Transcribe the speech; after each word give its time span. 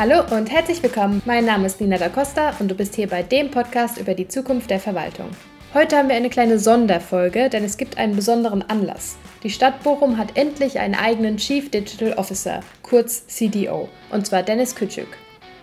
Hallo 0.00 0.22
und 0.34 0.50
herzlich 0.50 0.82
willkommen. 0.82 1.20
Mein 1.26 1.44
Name 1.44 1.66
ist 1.66 1.78
Nina 1.78 1.98
da 1.98 2.08
Costa 2.08 2.54
und 2.58 2.70
du 2.70 2.74
bist 2.74 2.94
hier 2.94 3.06
bei 3.06 3.22
dem 3.22 3.50
Podcast 3.50 3.98
über 3.98 4.14
die 4.14 4.26
Zukunft 4.26 4.70
der 4.70 4.80
Verwaltung. 4.80 5.28
Heute 5.74 5.98
haben 5.98 6.08
wir 6.08 6.16
eine 6.16 6.30
kleine 6.30 6.58
Sonderfolge, 6.58 7.50
denn 7.50 7.64
es 7.64 7.76
gibt 7.76 7.98
einen 7.98 8.16
besonderen 8.16 8.62
Anlass. 8.62 9.18
Die 9.42 9.50
Stadt 9.50 9.82
Bochum 9.82 10.16
hat 10.16 10.38
endlich 10.38 10.78
einen 10.78 10.94
eigenen 10.94 11.36
Chief 11.36 11.70
Digital 11.70 12.14
Officer, 12.14 12.60
kurz 12.80 13.26
CDO, 13.26 13.90
und 14.10 14.26
zwar 14.26 14.42
Dennis 14.42 14.74
Kütschük. 14.74 15.18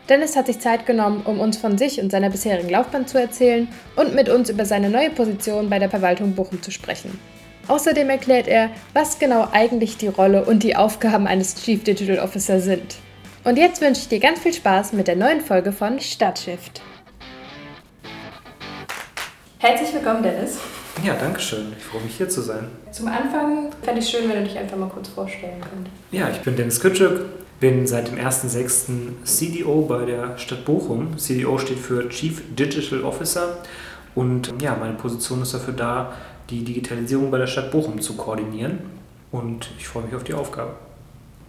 Dennis 0.08 0.36
hat 0.36 0.46
sich 0.46 0.60
Zeit 0.60 0.86
genommen, 0.86 1.24
um 1.26 1.40
uns 1.40 1.58
von 1.58 1.80
sich 1.80 2.00
und 2.00 2.12
seiner 2.12 2.30
bisherigen 2.30 2.70
Laufbahn 2.70 3.08
zu 3.08 3.20
erzählen 3.20 3.68
und 3.96 4.14
mit 4.14 4.30
uns 4.30 4.52
über 4.52 4.66
seine 4.66 4.92
neue 4.92 5.10
Position 5.10 5.68
bei 5.68 5.80
der 5.80 5.90
Verwaltung 5.90 6.36
Bochum 6.36 6.62
zu 6.62 6.70
sprechen. 6.70 7.20
Außerdem 7.68 8.08
erklärt 8.12 8.48
er, 8.48 8.70
was 8.94 9.18
genau 9.18 9.48
eigentlich 9.52 9.98
die 9.98 10.10
Rolle 10.10 10.46
und 10.46 10.62
die 10.62 10.76
Aufgaben 10.76 11.26
eines 11.26 11.56
Chief 11.56 11.84
Digital 11.84 12.20
Officer 12.20 12.60
sind. 12.60 12.98
Und 13.48 13.58
jetzt 13.58 13.80
wünsche 13.80 14.02
ich 14.02 14.10
dir 14.10 14.20
ganz 14.20 14.42
viel 14.42 14.54
Spaß 14.54 14.92
mit 14.92 15.08
der 15.08 15.16
neuen 15.16 15.40
Folge 15.40 15.72
von 15.72 16.02
Stadtshift. 16.02 16.82
Herzlich 19.60 19.94
willkommen, 19.94 20.22
Dennis. 20.22 20.58
Ja, 21.02 21.14
danke 21.14 21.40
schön. 21.40 21.72
Ich 21.78 21.86
freue 21.86 22.02
mich 22.02 22.18
hier 22.18 22.28
zu 22.28 22.42
sein. 22.42 22.68
Zum 22.92 23.08
Anfang 23.08 23.70
fände 23.82 24.02
ich 24.02 24.10
schön, 24.10 24.28
wenn 24.28 24.42
du 24.42 24.44
dich 24.44 24.58
einfach 24.58 24.76
mal 24.76 24.90
kurz 24.90 25.08
vorstellen 25.08 25.62
könntest. 25.62 25.96
Ja, 26.12 26.30
ich 26.30 26.40
bin 26.40 26.58
Dennis 26.58 26.82
Kütschük, 26.82 27.22
bin 27.62 27.88
seit 27.88 28.10
dem 28.10 28.18
1.6. 28.18 29.24
CDO 29.24 29.84
bei 29.84 30.04
der 30.04 30.38
Stadt 30.38 30.66
Bochum. 30.66 31.18
CDO 31.18 31.58
steht 31.58 31.80
für 31.80 32.10
Chief 32.10 32.42
Digital 32.54 33.06
Officer 33.06 33.60
und 34.14 34.56
ja, 34.62 34.76
meine 34.78 34.96
Position 34.96 35.42
ist 35.42 35.54
dafür 35.54 35.74
da, 35.74 36.14
die 36.50 36.66
Digitalisierung 36.66 37.32
bei 37.32 37.38
der 37.38 37.48
Stadt 37.48 37.72
Bochum 37.72 38.02
zu 38.02 38.18
koordinieren 38.18 38.80
und 39.32 39.70
ich 39.80 39.88
freue 39.88 40.04
mich 40.04 40.16
auf 40.16 40.26
die 40.26 40.34
Aufgabe 40.34 40.76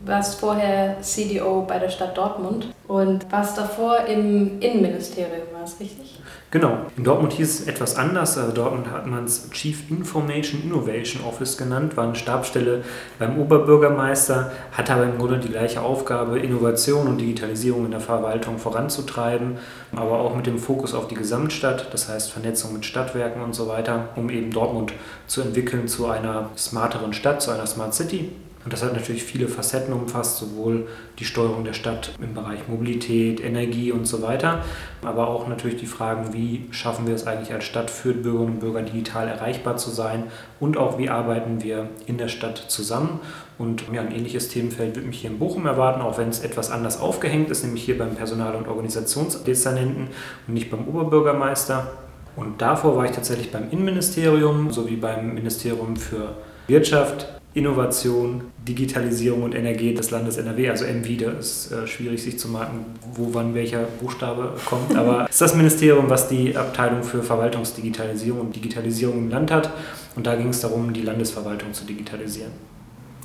warst 0.01 0.41
vorher 0.41 1.01
CDO 1.01 1.65
bei 1.66 1.79
der 1.79 1.88
Stadt 1.88 2.16
Dortmund 2.16 2.68
und 2.87 3.30
warst 3.30 3.59
davor 3.59 4.07
im 4.07 4.60
Innenministerium, 4.60 5.49
war 5.52 5.65
es 5.65 5.79
richtig? 5.80 6.21
Genau. 6.51 6.79
In 6.96 7.05
Dortmund 7.05 7.35
hieß 7.35 7.60
es 7.60 7.66
etwas 7.66 7.96
anders. 7.96 8.38
Also 8.38 8.52
Dortmund 8.52 8.90
hat 8.90 9.07
man 9.07 9.24
es 9.24 9.51
Chief 9.51 9.90
Information 9.90 10.63
Innovation 10.63 11.23
Office 11.24 11.59
genannt, 11.59 11.95
war 11.99 12.05
eine 12.05 12.15
Stabsstelle 12.15 12.85
beim 13.18 13.38
Oberbürgermeister, 13.38 14.51
hatte 14.73 14.95
aber 14.95 15.05
im 15.05 15.18
Grunde 15.18 15.40
die 15.40 15.51
gleiche 15.51 15.82
Aufgabe, 15.82 16.38
Innovation 16.38 17.07
und 17.07 17.18
Digitalisierung 17.18 17.85
in 17.85 17.90
der 17.90 18.01
Verwaltung 18.01 18.57
voranzutreiben, 18.57 19.59
aber 19.95 20.21
auch 20.21 20.35
mit 20.35 20.46
dem 20.46 20.59
Fokus 20.59 20.95
auf 20.95 21.09
die 21.09 21.16
Gesamtstadt, 21.16 21.93
das 21.93 22.09
heißt 22.09 22.33
Vernetzung 22.33 22.73
mit 22.73 22.87
Stadtwerken 22.87 23.43
und 23.43 23.55
so 23.55 23.68
weiter, 23.68 24.09
um 24.16 24.30
eben 24.30 24.51
Dortmund 24.51 24.95
zu 25.27 25.43
entwickeln 25.43 25.87
zu 25.87 26.07
einer 26.07 26.49
smarteren 26.57 27.12
Stadt, 27.12 27.43
zu 27.43 27.51
einer 27.51 27.66
Smart 27.66 27.95
City. 27.95 28.30
Und 28.69 28.74
das 28.74 28.83
hat 28.83 28.93
natürlich 28.93 29.24
viele 29.24 29.49
Facetten 29.49 29.95
umfasst, 29.95 30.37
sowohl 30.37 30.88
die 31.19 31.24
Steuerung 31.24 31.65
der 31.65 31.73
Stadt 31.73 32.13
im 32.21 32.35
Bereich 32.35 32.69
Mobilität, 32.69 33.43
Energie 33.43 33.93
und 33.93 34.05
so 34.05 34.21
weiter, 34.21 34.63
aber 35.01 35.29
auch 35.29 35.49
natürlich 35.49 35.79
die 35.79 35.87
Fragen, 35.87 36.35
wie 36.35 36.66
schaffen 36.71 37.07
wir 37.07 37.15
es 37.15 37.27
eigentlich 37.27 37.55
als 37.55 37.65
Stadt 37.65 37.91
für 37.91 38.13
Bürgerinnen 38.13 38.57
und 38.57 38.61
Bürger 38.61 38.83
digital 38.83 39.27
erreichbar 39.27 39.79
zu 39.79 39.89
sein 39.89 40.24
und 40.61 40.77
auch 40.77 40.99
wie 40.99 41.09
arbeiten 41.09 41.63
wir 41.63 41.89
in 42.05 42.19
der 42.19 42.29
Stadt 42.29 42.59
zusammen. 42.59 43.21
Und 43.57 43.85
ja, 43.91 44.02
ein 44.02 44.15
ähnliches 44.15 44.51
Themenfeld 44.51 44.96
wird 44.96 45.07
mich 45.07 45.21
hier 45.23 45.30
in 45.30 45.39
Bochum 45.39 45.65
erwarten, 45.65 46.02
auch 46.02 46.19
wenn 46.19 46.29
es 46.29 46.41
etwas 46.41 46.71
anders 46.71 47.01
aufgehängt 47.01 47.49
ist, 47.49 47.65
nämlich 47.65 47.85
hier 47.85 47.96
beim 47.96 48.16
Personal- 48.16 48.55
und 48.55 48.69
Organisationsdezernenten 48.69 50.09
und 50.46 50.52
nicht 50.52 50.71
beim 50.71 50.87
Oberbürgermeister. 50.87 51.91
Und 52.37 52.61
davor 52.61 52.99
war 52.99 53.07
ich 53.07 53.13
tatsächlich 53.13 53.51
beim 53.51 53.71
Innenministerium 53.71 54.71
sowie 54.73 54.96
beim 54.96 55.33
Ministerium 55.33 55.96
für 55.96 56.35
Wirtschaft, 56.66 57.37
Innovation, 57.59 58.42
Digitalisierung 58.66 59.42
und 59.42 59.54
Energie 59.54 59.92
des 59.92 60.10
Landes 60.10 60.37
NRW, 60.37 60.70
also 60.70 60.84
MW, 60.84 61.16
da 61.16 61.32
ist 61.32 61.73
äh, 61.73 61.87
schwierig 61.87 62.23
sich 62.23 62.38
zu 62.38 62.48
merken, 62.48 62.87
wo 63.15 63.28
wann 63.32 63.54
welcher 63.54 63.80
Buchstabe 64.00 64.54
kommt, 64.65 64.97
aber 64.97 65.25
es 65.25 65.31
ist 65.32 65.41
das 65.41 65.54
Ministerium, 65.54 66.09
was 66.09 66.28
die 66.28 66.56
Abteilung 66.56 67.03
für 67.03 67.22
Verwaltungsdigitalisierung 67.22 68.41
und 68.41 68.56
Digitalisierung 68.56 69.19
im 69.19 69.31
Land 69.31 69.50
hat 69.50 69.71
und 70.16 70.27
da 70.27 70.37
ging 70.37 70.49
es 70.49 70.60
darum, 70.60 70.93
die 70.93 71.03
Landesverwaltung 71.03 71.72
zu 71.72 71.84
digitalisieren. 71.84 72.53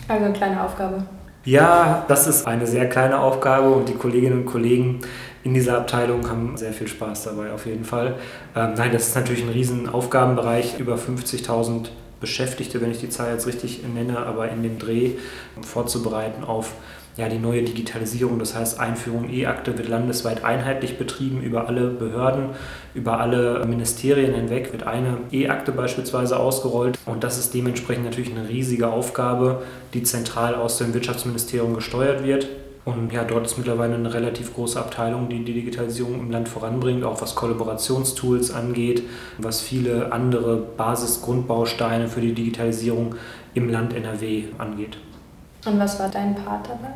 Also 0.08 0.26
eine 0.26 0.34
kleine 0.34 0.64
Aufgabe. 0.64 1.04
Ja, 1.46 2.06
das 2.08 2.28
ist 2.28 2.48
eine 2.48 2.66
sehr 2.66 2.88
kleine 2.88 3.20
Aufgabe 3.20 3.70
und 3.70 3.90
die 3.90 3.94
Kolleginnen 3.94 4.40
und 4.40 4.46
Kollegen 4.46 5.02
in 5.44 5.54
dieser 5.54 5.78
Abteilung 5.78 6.30
haben 6.30 6.56
sehr 6.56 6.72
viel 6.72 6.88
Spaß 6.88 7.26
dabei 7.26 7.52
auf 7.52 7.66
jeden 7.66 7.84
Fall. 7.84 8.16
Ähm, 8.56 8.74
nein, 8.78 8.92
das 8.94 9.10
ist 9.10 9.16
natürlich 9.16 9.44
ein 9.44 9.50
riesen 9.50 9.90
Aufgabenbereich, 9.90 10.80
über 10.80 10.96
50.000 10.96 11.90
Beschäftigte, 12.24 12.80
wenn 12.80 12.90
ich 12.90 13.00
die 13.00 13.10
Zahl 13.10 13.34
jetzt 13.34 13.48
richtig 13.48 13.82
nenne, 13.84 14.18
aber 14.20 14.50
in 14.50 14.64
dem 14.64 14.80
Dreh 14.80 15.12
vorzubereiten 15.62 16.46
auf 16.46 16.74
ja, 17.18 17.28
die 17.28 17.38
neue 17.38 17.64
Digitalisierung. 17.64 18.40
Das 18.40 18.56
heißt, 18.56 18.80
Einführung 18.80 19.30
E-Akte 19.30 19.78
wird 19.78 19.90
landesweit 19.90 20.46
einheitlich 20.46 20.98
betrieben 20.98 21.42
über 21.42 21.68
alle 21.68 21.90
Behörden, 21.90 22.52
über 22.94 23.20
alle 23.20 23.66
Ministerien 23.66 24.34
hinweg 24.34 24.72
wird 24.72 24.84
eine 24.84 25.18
E-Akte 25.32 25.74
beispielsweise 25.74 26.40
ausgerollt. 26.40 26.98
Und 27.06 27.26
das 27.26 27.38
ist 27.38 27.54
dementsprechend 27.54 28.06
natürlich 28.06 28.32
eine 28.32 28.48
riesige 28.48 28.88
Aufgabe, 28.88 29.64
die 29.94 30.04
zentral 30.04 30.56
aus 30.56 30.78
dem 30.78 30.94
Wirtschaftsministerium 30.94 31.76
gesteuert 31.76 32.24
wird. 32.24 32.48
Und 32.86 33.14
ja, 33.14 33.24
dort 33.24 33.46
ist 33.46 33.58
mittlerweile 33.58 33.96
eine 33.96 34.14
relativ 34.14 34.54
große 34.54 34.78
Abteilung, 34.78 35.30
die 35.30 35.44
die 35.44 35.54
Digitalisierung 35.54 36.20
im 36.20 36.32
Land 36.32 36.50
voranbringt, 36.50 37.06
auch 37.06 37.22
was 37.22 37.34
Kollaborationstools 37.36 38.52
angeht, 38.52 39.04
was 39.38 39.62
viele 39.62 40.12
andere 40.12 40.58
Basisgrundbausteine 40.58 42.10
für 42.10 42.20
die 42.20 42.34
Digitalisierung 42.34 43.16
im 43.54 43.70
Land 43.70 43.94
NRW 43.94 44.46
angeht. 44.58 44.98
Und 45.66 45.80
was 45.80 45.98
war 45.98 46.10
dein 46.10 46.36
Part 46.36 46.68
dabei? 46.68 46.90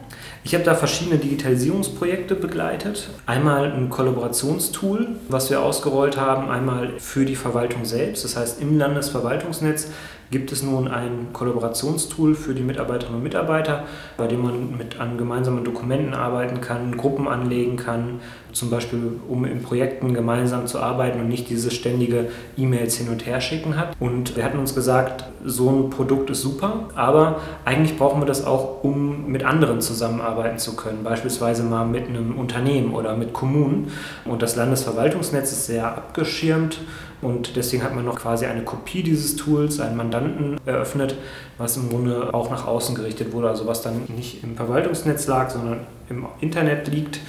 Ich 0.43 0.53
habe 0.53 0.65
da 0.65 0.75
verschiedene 0.75 1.17
Digitalisierungsprojekte 1.17 2.35
begleitet. 2.35 3.09
Einmal 3.25 3.71
ein 3.71 3.89
Kollaborationstool, 3.89 5.15
was 5.29 5.49
wir 5.49 5.61
ausgerollt 5.61 6.17
haben, 6.17 6.49
einmal 6.49 6.99
für 6.99 7.23
die 7.23 7.37
Verwaltung 7.37 7.85
selbst. 7.85 8.25
Das 8.25 8.35
heißt, 8.35 8.61
im 8.61 8.77
Landesverwaltungsnetz 8.77 9.87
gibt 10.31 10.51
es 10.51 10.63
nun 10.63 10.87
ein 10.87 11.27
Kollaborationstool 11.33 12.35
für 12.35 12.53
die 12.53 12.63
Mitarbeiterinnen 12.63 13.17
und 13.17 13.23
Mitarbeiter, 13.23 13.85
bei 14.17 14.27
dem 14.27 14.43
man 14.43 14.77
mit 14.77 14.99
an 14.99 15.17
gemeinsamen 15.17 15.63
Dokumenten 15.63 16.13
arbeiten 16.13 16.61
kann, 16.61 16.97
Gruppen 16.97 17.27
anlegen 17.27 17.77
kann, 17.77 18.19
zum 18.51 18.69
Beispiel 18.69 19.19
um 19.27 19.45
in 19.45 19.61
Projekten 19.61 20.13
gemeinsam 20.13 20.67
zu 20.67 20.79
arbeiten 20.79 21.19
und 21.19 21.29
nicht 21.29 21.49
dieses 21.49 21.73
ständige 21.73 22.29
E-Mails 22.57 22.97
hin 22.97 23.09
und 23.09 23.25
her 23.25 23.39
schicken 23.39 23.77
hat. 23.77 23.95
Und 23.99 24.35
wir 24.35 24.43
hatten 24.43 24.59
uns 24.59 24.73
gesagt, 24.73 25.25
so 25.45 25.69
ein 25.69 25.89
Produkt 25.89 26.29
ist 26.29 26.41
super, 26.41 26.89
aber 26.95 27.39
eigentlich 27.65 27.97
brauchen 27.97 28.21
wir 28.21 28.25
das 28.25 28.45
auch, 28.45 28.83
um 28.83 29.27
mit 29.27 29.45
anderen 29.45 29.79
zusammenarbeiten 29.81 30.57
zu 30.57 30.75
können, 30.75 31.03
beispielsweise 31.03 31.63
mal 31.63 31.85
mit 31.85 32.07
einem 32.07 32.37
Unternehmen 32.37 32.93
oder 32.93 33.15
mit 33.15 33.33
Kommunen. 33.33 33.91
Und 34.25 34.41
das 34.41 34.55
Landesverwaltungsnetz 34.55 35.51
ist 35.51 35.67
sehr 35.67 35.95
abgeschirmt 35.95 36.79
und 37.21 37.55
deswegen 37.55 37.83
hat 37.83 37.95
man 37.95 38.05
noch 38.05 38.19
quasi 38.19 38.45
eine 38.45 38.63
Kopie 38.63 39.01
dieses 39.01 39.35
Tools, 39.35 39.79
einen 39.79 39.97
Mandanten 39.97 40.57
eröffnet, 40.65 41.15
was 41.57 41.75
im 41.77 41.89
Grunde 41.89 42.33
auch 42.33 42.51
nach 42.51 42.67
außen 42.67 42.93
gerichtet 42.95 43.33
wurde, 43.33 43.49
also 43.49 43.65
was 43.65 43.81
dann 43.81 44.03
nicht 44.07 44.43
im 44.43 44.55
Verwaltungsnetz 44.55 45.25
lag, 45.27 45.49
sondern 45.49 45.79
im 46.09 46.27
Internet 46.41 46.87
liegt 46.87 47.19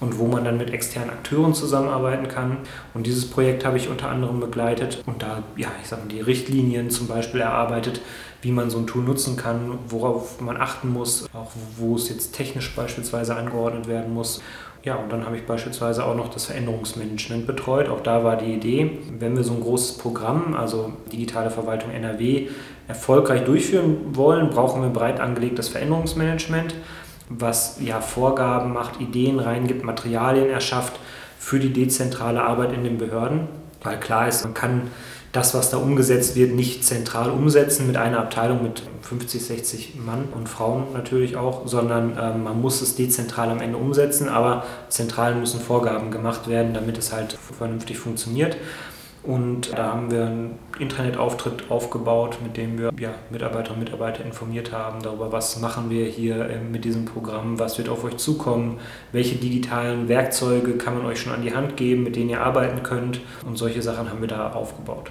und 0.00 0.18
wo 0.18 0.26
man 0.26 0.44
dann 0.44 0.56
mit 0.56 0.70
externen 0.70 1.10
Akteuren 1.10 1.54
zusammenarbeiten 1.54 2.28
kann. 2.28 2.58
Und 2.94 3.06
dieses 3.06 3.28
Projekt 3.30 3.64
habe 3.64 3.76
ich 3.76 3.88
unter 3.88 4.08
anderem 4.08 4.40
begleitet 4.40 5.02
und 5.06 5.22
da, 5.22 5.42
ja, 5.56 5.68
ich 5.82 5.88
sage 5.88 6.02
mal, 6.02 6.08
die 6.08 6.20
Richtlinien 6.20 6.90
zum 6.90 7.06
Beispiel 7.06 7.40
erarbeitet, 7.40 8.00
wie 8.42 8.52
man 8.52 8.70
so 8.70 8.78
ein 8.78 8.86
Tool 8.86 9.04
nutzen 9.04 9.36
kann, 9.36 9.78
worauf 9.88 10.40
man 10.40 10.56
achten 10.56 10.92
muss, 10.92 11.26
auch 11.32 11.52
wo 11.76 11.96
es 11.96 12.08
jetzt 12.08 12.34
technisch 12.34 12.74
beispielsweise 12.74 13.36
angeordnet 13.36 13.88
werden 13.88 14.12
muss 14.12 14.42
ja, 14.84 14.96
und 14.96 15.10
dann 15.10 15.24
habe 15.24 15.36
ich 15.36 15.46
beispielsweise 15.46 16.04
auch 16.04 16.14
noch 16.14 16.28
das 16.28 16.44
Veränderungsmanagement 16.44 17.46
betreut. 17.46 17.88
Auch 17.88 18.02
da 18.02 18.22
war 18.22 18.36
die 18.36 18.52
Idee, 18.52 18.98
wenn 19.18 19.34
wir 19.34 19.42
so 19.42 19.54
ein 19.54 19.62
großes 19.62 19.96
Programm, 19.96 20.54
also 20.54 20.92
digitale 21.10 21.50
Verwaltung 21.50 21.90
NRW, 21.90 22.48
erfolgreich 22.86 23.44
durchführen 23.44 24.14
wollen, 24.14 24.50
brauchen 24.50 24.82
wir 24.82 24.90
breit 24.90 25.20
angelegtes 25.20 25.68
Veränderungsmanagement, 25.68 26.74
was 27.28 27.78
ja 27.80 28.00
Vorgaben 28.00 28.72
macht, 28.72 29.00
Ideen 29.00 29.38
reingibt, 29.38 29.84
Materialien 29.84 30.50
erschafft 30.50 30.94
für 31.38 31.58
die 31.58 31.72
dezentrale 31.72 32.42
Arbeit 32.42 32.72
in 32.72 32.84
den 32.84 32.98
Behörden. 32.98 33.48
Weil 33.82 34.00
klar 34.00 34.28
ist, 34.28 34.44
man 34.44 34.54
kann 34.54 34.90
das, 35.32 35.52
was 35.52 35.68
da 35.68 35.78
umgesetzt 35.78 36.36
wird, 36.36 36.52
nicht 36.52 36.84
zentral 36.84 37.30
umsetzen 37.30 37.88
mit 37.88 37.96
einer 37.96 38.20
Abteilung 38.20 38.62
mit 38.62 38.84
50, 39.02 39.44
60 39.44 39.94
Mann 39.96 40.28
und 40.32 40.48
Frauen 40.48 40.92
natürlich 40.92 41.36
auch, 41.36 41.66
sondern 41.66 42.16
äh, 42.16 42.38
man 42.38 42.60
muss 42.60 42.80
es 42.80 42.94
dezentral 42.94 43.50
am 43.50 43.60
Ende 43.60 43.76
umsetzen, 43.76 44.28
aber 44.28 44.64
zentral 44.88 45.34
müssen 45.34 45.60
Vorgaben 45.60 46.12
gemacht 46.12 46.48
werden, 46.48 46.72
damit 46.72 46.98
es 46.98 47.12
halt 47.12 47.36
vernünftig 47.58 47.98
funktioniert. 47.98 48.56
Und 49.24 49.72
da 49.72 49.92
haben 49.92 50.10
wir 50.10 50.26
einen 50.26 50.58
Internetauftritt 50.78 51.70
aufgebaut, 51.70 52.38
mit 52.42 52.58
dem 52.58 52.78
wir 52.78 52.90
ja, 52.98 53.14
Mitarbeiterinnen 53.30 53.82
und 53.82 53.84
Mitarbeiter 53.84 54.22
informiert 54.22 54.70
haben 54.70 55.02
darüber, 55.02 55.32
was 55.32 55.58
machen 55.60 55.88
wir 55.88 56.04
hier 56.04 56.50
äh, 56.50 56.60
mit 56.60 56.84
diesem 56.84 57.06
Programm, 57.06 57.58
was 57.58 57.78
wird 57.78 57.88
auf 57.88 58.04
euch 58.04 58.18
zukommen, 58.18 58.80
welche 59.12 59.36
digitalen 59.36 60.08
Werkzeuge 60.08 60.72
kann 60.72 60.98
man 60.98 61.06
euch 61.06 61.20
schon 61.20 61.32
an 61.32 61.40
die 61.40 61.54
Hand 61.54 61.78
geben, 61.78 62.02
mit 62.02 62.16
denen 62.16 62.28
ihr 62.28 62.42
arbeiten 62.42 62.82
könnt. 62.82 63.20
Und 63.46 63.56
solche 63.56 63.80
Sachen 63.80 64.10
haben 64.10 64.20
wir 64.20 64.28
da 64.28 64.52
aufgebaut. 64.52 65.10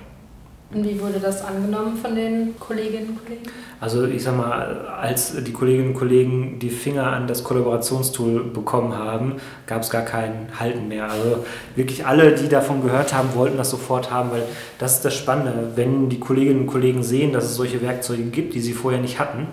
Und 0.73 0.87
wie 0.87 0.99
wurde 0.99 1.19
das 1.19 1.43
angenommen 1.43 1.97
von 1.97 2.15
den 2.15 2.57
Kolleginnen 2.59 3.09
und 3.09 3.23
Kollegen? 3.23 3.43
Also 3.79 4.05
ich 4.05 4.23
sag 4.23 4.37
mal, 4.37 4.87
als 4.87 5.33
die 5.43 5.51
Kolleginnen 5.51 5.89
und 5.89 5.93
Kollegen 5.93 6.57
die 6.57 6.69
Finger 6.69 7.07
an 7.07 7.27
das 7.27 7.43
Kollaborationstool 7.43 8.45
bekommen 8.45 8.97
haben, 8.97 9.35
gab 9.67 9.81
es 9.81 9.89
gar 9.89 10.03
kein 10.03 10.47
Halten 10.57 10.87
mehr. 10.87 11.09
Also 11.11 11.43
wirklich 11.75 12.05
alle, 12.05 12.33
die 12.33 12.47
davon 12.47 12.81
gehört 12.81 13.13
haben, 13.13 13.35
wollten 13.35 13.57
das 13.57 13.69
sofort 13.69 14.09
haben, 14.09 14.31
weil 14.31 14.43
das 14.79 14.93
ist 14.93 15.05
das 15.05 15.15
Spannende. 15.15 15.71
Wenn 15.75 16.09
die 16.09 16.19
Kolleginnen 16.19 16.61
und 16.61 16.67
Kollegen 16.67 17.03
sehen, 17.03 17.33
dass 17.33 17.43
es 17.43 17.55
solche 17.55 17.81
Werkzeuge 17.81 18.23
gibt, 18.23 18.53
die 18.53 18.61
sie 18.61 18.73
vorher 18.73 19.01
nicht 19.01 19.19
hatten, 19.19 19.47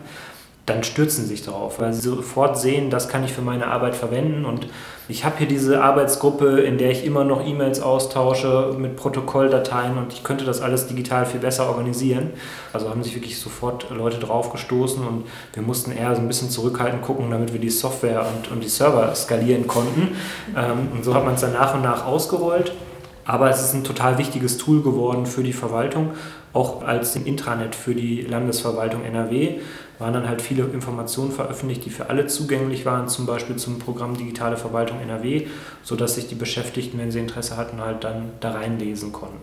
dann 0.67 0.85
stürzen 0.85 1.27
sich 1.27 1.43
darauf, 1.43 1.81
weil 1.81 1.93
sie 1.93 2.09
sofort 2.09 2.59
sehen, 2.59 2.91
das 2.91 3.09
kann 3.09 3.25
ich 3.25 3.33
für 3.33 3.43
meine 3.43 3.67
Arbeit 3.67 3.97
verwenden. 3.97 4.45
Und 4.45 4.69
ich 5.09 5.25
habe 5.25 5.39
hier 5.39 5.49
diese 5.49 5.83
Arbeitsgruppe, 5.83 6.61
in 6.61 6.79
der 6.79 6.93
ich 6.93 7.05
immer 7.05 7.25
noch 7.25 7.45
E-Mails 7.45 7.81
austausche 7.81 8.77
mit 8.79 8.95
Protokolldateien 8.95 9.99
und 9.99 10.13
ich 10.13 10.23
könnte 10.23 10.45
das 10.45 10.61
alles 10.61 10.87
digital 10.87 11.27
viel 11.27 11.41
besser 11.41 11.69
organisieren. 11.69 12.31
Also 12.73 12.89
haben 12.89 13.03
sich 13.03 13.17
wirklich 13.17 13.41
sofort 13.41 13.91
Leute 13.91 14.19
drauf 14.19 14.53
gestoßen 14.53 15.05
und 15.05 15.25
wir 15.53 15.63
mussten 15.63 15.91
eher 15.91 16.15
so 16.15 16.21
ein 16.21 16.29
bisschen 16.29 16.51
zurückhaltend 16.51 17.03
gucken, 17.03 17.31
damit 17.31 17.53
wir 17.53 17.61
die 17.61 17.71
Software 17.71 18.25
und, 18.25 18.53
und 18.53 18.63
die 18.63 18.69
Server 18.69 19.13
skalieren 19.17 19.67
konnten. 19.67 20.17
Ähm, 20.57 20.89
und 20.93 21.05
so 21.05 21.15
hat 21.15 21.25
man 21.25 21.35
es 21.35 21.41
dann 21.41 21.55
nach 21.55 21.75
und 21.75 21.83
nach 21.83 22.07
ausgerollt. 22.07 22.73
Aber 23.25 23.51
es 23.51 23.63
ist 23.63 23.75
ein 23.75 23.85
total 23.85 24.19
wichtiges 24.19 24.59
Tool 24.59 24.83
geworden 24.83 25.27
für 25.27 25.43
die 25.43 25.53
Verwaltung, 25.53 26.13
auch 26.53 26.83
als 26.83 27.15
Intranet 27.15 27.75
für 27.75 27.95
die 27.95 28.23
Landesverwaltung 28.23 29.05
NRW 29.05 29.61
waren 30.01 30.15
dann 30.15 30.29
halt 30.29 30.41
viele 30.41 30.65
Informationen 30.65 31.31
veröffentlicht, 31.31 31.85
die 31.85 31.91
für 31.91 32.09
alle 32.09 32.27
zugänglich 32.27 32.87
waren, 32.87 33.07
zum 33.07 33.27
Beispiel 33.27 33.57
zum 33.57 33.79
Programm 33.79 34.17
Digitale 34.17 34.57
Verwaltung 34.57 34.99
NRW, 35.01 35.47
sodass 35.83 36.15
sich 36.15 36.27
die 36.27 36.35
Beschäftigten, 36.35 36.99
wenn 36.99 37.11
sie 37.11 37.21
Interesse 37.21 37.57
hatten, 37.57 37.81
halt 37.81 38.03
dann 38.03 38.31
da 38.41 38.53
reinlesen 38.53 39.13
konnten. 39.13 39.37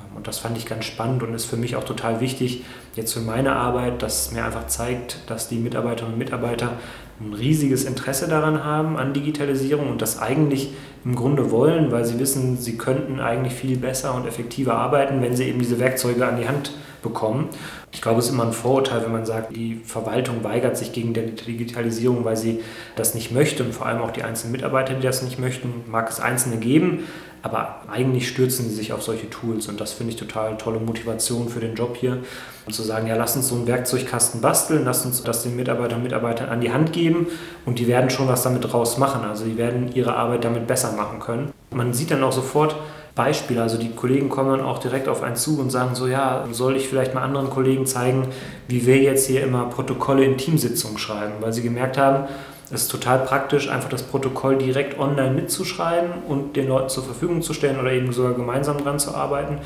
Ähm, 0.00 0.16
und 0.16 0.26
das 0.26 0.38
fand 0.40 0.58
ich 0.58 0.66
ganz 0.66 0.84
spannend 0.84 1.22
und 1.22 1.32
ist 1.32 1.44
für 1.44 1.56
mich 1.56 1.76
auch 1.76 1.84
total 1.84 2.20
wichtig, 2.20 2.64
jetzt 2.96 3.14
für 3.14 3.20
meine 3.20 3.54
Arbeit, 3.54 4.02
dass 4.02 4.26
es 4.26 4.32
mir 4.32 4.44
einfach 4.44 4.66
zeigt, 4.66 5.18
dass 5.28 5.48
die 5.48 5.58
Mitarbeiterinnen 5.58 6.14
und 6.14 6.18
Mitarbeiter 6.18 6.72
ein 7.20 7.32
riesiges 7.32 7.84
Interesse 7.84 8.28
daran 8.28 8.64
haben, 8.64 8.96
an 8.96 9.12
Digitalisierung 9.12 9.88
und 9.88 10.02
das 10.02 10.20
eigentlich 10.20 10.72
im 11.04 11.14
Grunde 11.14 11.50
wollen, 11.50 11.92
weil 11.92 12.04
sie 12.04 12.18
wissen, 12.18 12.56
sie 12.56 12.76
könnten 12.76 13.20
eigentlich 13.20 13.54
viel 13.54 13.76
besser 13.76 14.14
und 14.14 14.26
effektiver 14.26 14.74
arbeiten, 14.74 15.22
wenn 15.22 15.36
sie 15.36 15.44
eben 15.44 15.58
diese 15.58 15.78
Werkzeuge 15.78 16.26
an 16.26 16.38
die 16.38 16.48
Hand 16.48 16.72
bekommen. 17.02 17.48
Ich 17.92 18.00
glaube, 18.00 18.18
es 18.18 18.26
ist 18.26 18.32
immer 18.32 18.46
ein 18.46 18.52
Vorurteil, 18.52 19.04
wenn 19.04 19.12
man 19.12 19.26
sagt, 19.26 19.54
die 19.54 19.80
Verwaltung 19.84 20.42
weigert 20.42 20.76
sich 20.76 20.92
gegen 20.92 21.14
die 21.14 21.34
Digitalisierung, 21.36 22.24
weil 22.24 22.36
sie 22.36 22.60
das 22.96 23.14
nicht 23.14 23.30
möchte 23.30 23.62
und 23.62 23.72
vor 23.72 23.86
allem 23.86 24.00
auch 24.00 24.10
die 24.10 24.24
einzelnen 24.24 24.52
Mitarbeiter, 24.52 24.94
die 24.94 25.02
das 25.02 25.22
nicht 25.22 25.38
möchten, 25.38 25.84
mag 25.86 26.10
es 26.10 26.18
einzelne 26.18 26.56
geben, 26.56 27.04
aber 27.44 27.76
eigentlich 27.92 28.26
stürzen 28.26 28.70
sie 28.70 28.74
sich 28.74 28.94
auf 28.94 29.02
solche 29.02 29.28
Tools 29.28 29.68
und 29.68 29.78
das 29.78 29.92
finde 29.92 30.14
ich 30.14 30.18
total 30.18 30.56
tolle 30.56 30.80
Motivation 30.80 31.50
für 31.50 31.60
den 31.60 31.74
Job 31.74 31.94
hier. 31.94 32.20
Und 32.64 32.72
zu 32.72 32.82
sagen, 32.82 33.06
ja, 33.06 33.16
lass 33.16 33.36
uns 33.36 33.48
so 33.48 33.54
einen 33.54 33.66
Werkzeugkasten 33.66 34.40
basteln, 34.40 34.86
lass 34.86 35.04
uns 35.04 35.22
das 35.22 35.42
den 35.42 35.54
Mitarbeitern 35.54 35.98
und 35.98 36.04
Mitarbeitern 36.04 36.48
an 36.48 36.62
die 36.62 36.72
Hand 36.72 36.94
geben 36.94 37.26
und 37.66 37.78
die 37.78 37.86
werden 37.86 38.08
schon 38.08 38.28
was 38.28 38.42
damit 38.42 38.72
draus 38.72 38.96
machen. 38.96 39.28
Also 39.28 39.44
die 39.44 39.58
werden 39.58 39.92
ihre 39.94 40.16
Arbeit 40.16 40.44
damit 40.44 40.66
besser 40.66 40.92
machen 40.92 41.20
können. 41.20 41.52
Man 41.70 41.92
sieht 41.92 42.10
dann 42.10 42.24
auch 42.24 42.32
sofort, 42.32 42.76
Beispiele. 43.14 43.62
Also 43.62 43.78
die 43.78 43.90
Kollegen 43.90 44.28
kommen 44.28 44.50
dann 44.50 44.66
auch 44.66 44.78
direkt 44.78 45.08
auf 45.08 45.22
einen 45.22 45.36
zu 45.36 45.60
und 45.60 45.70
sagen 45.70 45.94
so, 45.94 46.08
ja, 46.08 46.46
soll 46.50 46.76
ich 46.76 46.88
vielleicht 46.88 47.14
mal 47.14 47.22
anderen 47.22 47.50
Kollegen 47.50 47.86
zeigen, 47.86 48.28
wie 48.68 48.86
wir 48.86 48.98
jetzt 48.98 49.26
hier 49.26 49.44
immer 49.44 49.66
Protokolle 49.66 50.24
in 50.24 50.36
Teamsitzungen 50.36 50.98
schreiben, 50.98 51.34
weil 51.40 51.52
sie 51.52 51.62
gemerkt 51.62 51.96
haben, 51.96 52.26
es 52.70 52.82
ist 52.82 52.90
total 52.90 53.20
praktisch, 53.20 53.68
einfach 53.68 53.90
das 53.90 54.02
Protokoll 54.02 54.56
direkt 54.56 54.98
online 54.98 55.32
mitzuschreiben 55.32 56.10
und 56.28 56.56
den 56.56 56.68
Leuten 56.68 56.88
zur 56.88 57.04
Verfügung 57.04 57.42
zu 57.42 57.52
stellen 57.52 57.78
oder 57.78 57.92
eben 57.92 58.12
sogar 58.12 58.32
gemeinsam 58.32 58.78
dran 58.78 58.98
zu 58.98 59.14
arbeiten. 59.14 59.58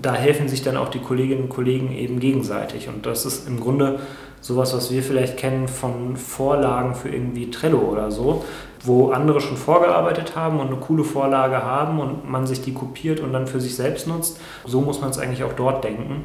Da 0.00 0.14
helfen 0.14 0.48
sich 0.48 0.62
dann 0.62 0.78
auch 0.78 0.88
die 0.88 1.00
Kolleginnen 1.00 1.44
und 1.44 1.48
Kollegen 1.50 1.92
eben 1.92 2.20
gegenseitig. 2.20 2.88
Und 2.88 3.04
das 3.04 3.26
ist 3.26 3.46
im 3.46 3.60
Grunde 3.60 3.98
sowas, 4.40 4.74
was 4.74 4.90
wir 4.90 5.02
vielleicht 5.02 5.36
kennen 5.36 5.68
von 5.68 6.16
Vorlagen 6.16 6.94
für 6.94 7.10
irgendwie 7.10 7.50
Trello 7.50 7.78
oder 7.78 8.10
so, 8.10 8.44
wo 8.82 9.10
andere 9.10 9.40
schon 9.40 9.58
vorgearbeitet 9.58 10.34
haben 10.34 10.60
und 10.60 10.68
eine 10.68 10.76
coole 10.76 11.04
Vorlage 11.04 11.62
haben 11.62 12.00
und 12.00 12.28
man 12.28 12.46
sich 12.46 12.62
die 12.62 12.72
kopiert 12.72 13.20
und 13.20 13.34
dann 13.34 13.46
für 13.46 13.60
sich 13.60 13.76
selbst 13.76 14.06
nutzt. 14.06 14.40
So 14.64 14.80
muss 14.80 15.00
man 15.00 15.10
es 15.10 15.18
eigentlich 15.18 15.44
auch 15.44 15.52
dort 15.52 15.84
denken, 15.84 16.24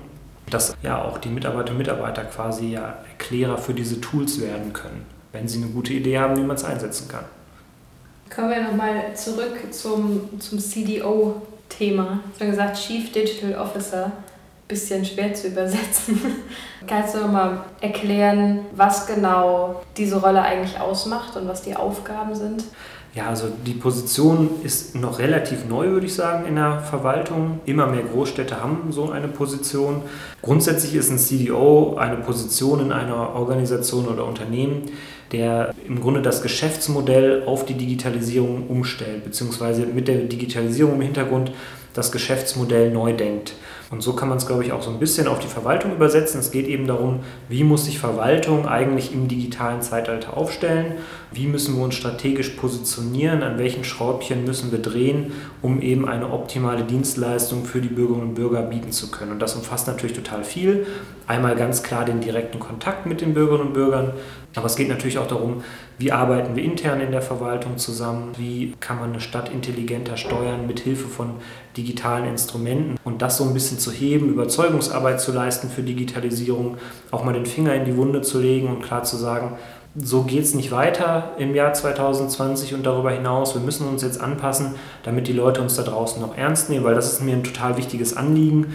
dass 0.50 0.76
ja 0.82 1.04
auch 1.04 1.18
die 1.18 1.30
Mitarbeiterinnen 1.30 1.86
und 1.86 1.88
Mitarbeiter 1.88 2.24
quasi 2.24 2.72
ja 2.72 3.00
Erklärer 3.12 3.58
für 3.58 3.74
diese 3.74 4.00
Tools 4.00 4.42
werden 4.42 4.72
können 4.72 5.19
wenn 5.32 5.48
sie 5.48 5.62
eine 5.62 5.72
gute 5.72 5.94
Idee 5.94 6.20
haben, 6.20 6.38
wie 6.38 6.42
man 6.42 6.56
es 6.56 6.64
einsetzen 6.64 7.08
kann. 7.08 7.26
Kommen 8.34 8.50
wir 8.52 8.62
nochmal 8.62 9.16
zurück 9.16 9.58
zum, 9.72 10.40
zum 10.40 10.60
CDO-Thema. 10.60 12.20
Du 12.38 12.46
hast 12.46 12.52
gesagt, 12.52 12.78
Chief 12.78 13.12
Digital 13.12 13.56
Officer. 13.56 14.12
Bisschen 14.68 15.04
schwer 15.04 15.34
zu 15.34 15.48
übersetzen. 15.48 16.22
Kannst 16.88 17.16
du 17.16 17.20
nochmal 17.20 17.64
erklären, 17.82 18.66
was 18.76 19.08
genau 19.08 19.82
diese 19.98 20.22
Rolle 20.22 20.44
eigentlich 20.44 20.80
ausmacht 20.80 21.36
und 21.38 21.48
was 21.48 21.64
die 21.64 21.76
Aufgaben 21.76 22.36
sind? 22.36 22.64
Ja, 23.16 23.28
also 23.28 23.48
die 23.66 23.74
Position 23.74 24.50
ist 24.64 24.96
noch 24.96 25.18
relativ 25.18 25.66
neu, 25.68 25.88
würde 25.90 26.06
ich 26.06 26.14
sagen, 26.14 26.46
in 26.48 26.56
der 26.56 26.82
Verwaltung. 26.82 27.60
Immer 27.66 27.88
mehr 27.88 28.04
Großstädte 28.04 28.62
haben 28.62 28.92
so 28.92 29.10
eine 29.10 29.28
Position. 29.28 30.04
Grundsätzlich 30.44 30.94
ist 30.94 31.10
ein 31.10 31.18
CDO 31.18 31.96
eine 31.98 32.18
Position 32.18 32.82
in 32.82 32.92
einer 32.92 33.34
Organisation 33.34 34.08
oder 34.08 34.26
Unternehmen, 34.26 34.84
der 35.32 35.74
im 35.88 36.00
Grunde 36.00 36.22
das 36.22 36.44
Geschäftsmodell 36.44 37.44
auf 37.48 37.66
die 37.66 37.74
Digitalisierung 37.74 38.68
umstellt, 38.68 39.24
beziehungsweise 39.24 39.88
mit 39.88 40.08
der 40.08 40.18
Digitalisierung 40.18 40.96
im 40.96 41.02
Hintergrund 41.02 41.52
das 41.94 42.12
Geschäftsmodell 42.12 42.92
neu 42.92 43.14
denkt. 43.14 43.54
Und 43.92 44.04
so 44.04 44.14
kann 44.14 44.30
man 44.30 44.38
es, 44.38 44.46
glaube 44.46 44.64
ich, 44.64 44.72
auch 44.72 44.84
so 44.84 44.92
ein 44.92 45.00
bisschen 45.00 45.28
auf 45.28 45.40
die 45.40 45.48
Verwaltung 45.48 45.94
übersetzen. 45.94 46.40
Es 46.40 46.52
geht 46.52 46.68
eben 46.68 46.86
darum, 46.86 47.22
wie 47.48 47.64
muss 47.64 47.86
sich 47.86 47.98
Verwaltung 47.98 48.68
eigentlich 48.68 49.14
im 49.14 49.28
digitalen 49.28 49.82
Zeitalter 49.82 50.38
aufstellen? 50.38 50.94
Wie 51.32 51.48
müssen 51.48 51.76
wir 51.76 51.84
uns 51.84 51.96
strategisch 51.96 52.50
positionieren? 52.50 53.42
An 53.42 53.58
welchen 53.58 53.84
Schraubchen 53.84 54.46
müssen 54.46 54.72
wir 54.72 54.80
drehen, 54.80 55.32
um 55.64 55.82
eben 55.82 56.08
eine 56.08 56.32
optimale 56.32 56.84
Dienstleistung 56.84 57.66
für 57.66 57.82
die 57.82 57.90
Bürgerinnen 57.90 58.30
und 58.30 58.36
Bürger 58.36 58.62
bieten 58.62 58.92
zu 58.92 59.10
können? 59.10 59.32
Und 59.32 59.40
das 59.40 59.56
umfasst 59.56 59.88
natürlich 59.88 60.16
total 60.16 60.44
viel. 60.44 60.86
Einmal 61.26 61.56
ganz 61.56 61.82
klar 61.82 62.06
den 62.06 62.22
direkten 62.22 62.60
Kontakt 62.60 63.08
mit 63.08 63.22
den 63.22 63.34
Bürgerinnen 63.34 63.68
und 63.68 63.74
Bürgern, 63.74 64.14
aber 64.56 64.66
es 64.66 64.76
geht 64.76 64.90
natürlich 64.90 65.18
auch 65.20 65.28
darum, 65.28 65.64
wie 66.00 66.14
arbeiten 66.14 66.56
wir 66.56 66.64
intern 66.64 67.02
in 67.02 67.12
der 67.12 67.22
Verwaltung 67.22 67.78
zusammen, 67.78 68.32
wie 68.38 68.74
kann 68.80 69.00
man 69.00 69.10
eine 69.10 69.20
Stadt 69.20 69.52
intelligenter 69.52 70.16
steuern 70.16 70.66
mit 70.66 70.80
Hilfe 70.80 71.10
von 71.10 71.36
digitalen 71.76 72.26
Instrumenten 72.26 72.98
und 73.04 73.22
das 73.22 73.36
so 73.36 73.44
ein 73.44 73.54
bisschen 73.54 73.80
zu 73.80 73.92
heben, 73.92 74.30
Überzeugungsarbeit 74.30 75.20
zu 75.20 75.34
leisten 75.34 75.70
für 75.70 75.84
Digitalisierung, 75.84 76.78
auch 77.12 77.26
mal 77.26 77.34
den 77.34 77.46
Finger 77.46 77.76
in 77.76 77.84
die 77.84 77.98
Wunde 77.98 78.22
zu 78.22 78.40
legen 78.40 78.70
und 78.70 78.82
klar 78.82 79.04
zu 79.04 79.18
sagen, 79.18 79.58
so 79.96 80.24
geht 80.24 80.44
es 80.44 80.56
nicht 80.56 80.72
weiter 80.72 81.32
im 81.38 81.54
Jahr 81.54 81.74
2020 81.74 82.76
und 82.76 82.86
darüber 82.86 83.12
hinaus. 83.12 83.56
Wir 83.56 83.62
müssen 83.62 83.88
uns 83.88 84.02
jetzt 84.02 84.22
anpassen, 84.22 84.76
damit 85.04 85.28
die 85.28 85.34
Leute 85.34 85.62
uns 85.62 85.76
da 85.76 85.84
draußen 85.84 86.22
noch 86.22 86.38
ernst 86.38 86.70
nehmen, 86.70 86.86
weil 86.86 86.96
das 86.96 87.12
ist 87.12 87.22
mir 87.22 87.36
ein 87.36 87.44
total 87.44 87.76
wichtiges 87.76 88.16
Anliegen. 88.16 88.74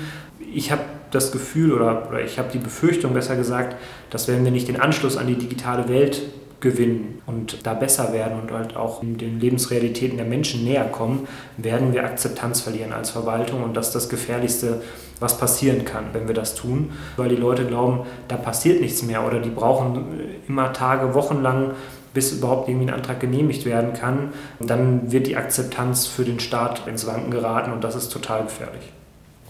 Ich 0.52 0.70
habe 0.70 0.82
das 1.10 1.32
Gefühl 1.32 1.72
oder, 1.72 2.08
oder 2.08 2.20
ich 2.20 2.38
habe 2.38 2.50
die 2.52 2.58
Befürchtung, 2.58 3.14
besser 3.14 3.36
gesagt, 3.36 3.76
dass 4.10 4.28
wenn 4.28 4.44
wir 4.44 4.50
nicht 4.50 4.68
den 4.68 4.80
Anschluss 4.80 5.16
an 5.16 5.26
die 5.26 5.36
digitale 5.36 5.88
Welt 5.88 6.22
gewinnen 6.64 7.22
und 7.26 7.64
da 7.64 7.74
besser 7.74 8.12
werden 8.12 8.40
und 8.40 8.50
halt 8.50 8.74
auch 8.74 9.00
den 9.02 9.38
Lebensrealitäten 9.38 10.16
der 10.16 10.26
Menschen 10.26 10.64
näher 10.64 10.86
kommen, 10.86 11.28
werden 11.56 11.92
wir 11.92 12.04
Akzeptanz 12.04 12.62
verlieren 12.62 12.92
als 12.92 13.10
Verwaltung 13.10 13.62
und 13.62 13.76
das 13.76 13.88
ist 13.88 13.94
das 13.94 14.08
Gefährlichste, 14.08 14.82
was 15.20 15.38
passieren 15.38 15.84
kann, 15.84 16.06
wenn 16.12 16.26
wir 16.26 16.34
das 16.34 16.56
tun, 16.56 16.90
weil 17.16 17.28
die 17.28 17.36
Leute 17.36 17.64
glauben, 17.66 18.00
da 18.26 18.36
passiert 18.36 18.80
nichts 18.80 19.02
mehr 19.02 19.24
oder 19.24 19.38
die 19.38 19.50
brauchen 19.50 20.04
immer 20.48 20.72
Tage, 20.72 21.14
Wochen 21.14 21.40
lang, 21.42 21.72
bis 22.14 22.32
überhaupt 22.32 22.68
irgendwie 22.68 22.88
ein 22.88 22.94
Antrag 22.94 23.20
genehmigt 23.20 23.66
werden 23.66 23.92
kann. 23.92 24.32
Dann 24.60 25.12
wird 25.12 25.26
die 25.26 25.36
Akzeptanz 25.36 26.06
für 26.06 26.24
den 26.24 26.40
Staat 26.40 26.86
ins 26.86 27.06
Wanken 27.06 27.30
geraten 27.30 27.72
und 27.72 27.84
das 27.84 27.94
ist 27.94 28.10
total 28.10 28.44
gefährlich. 28.44 28.92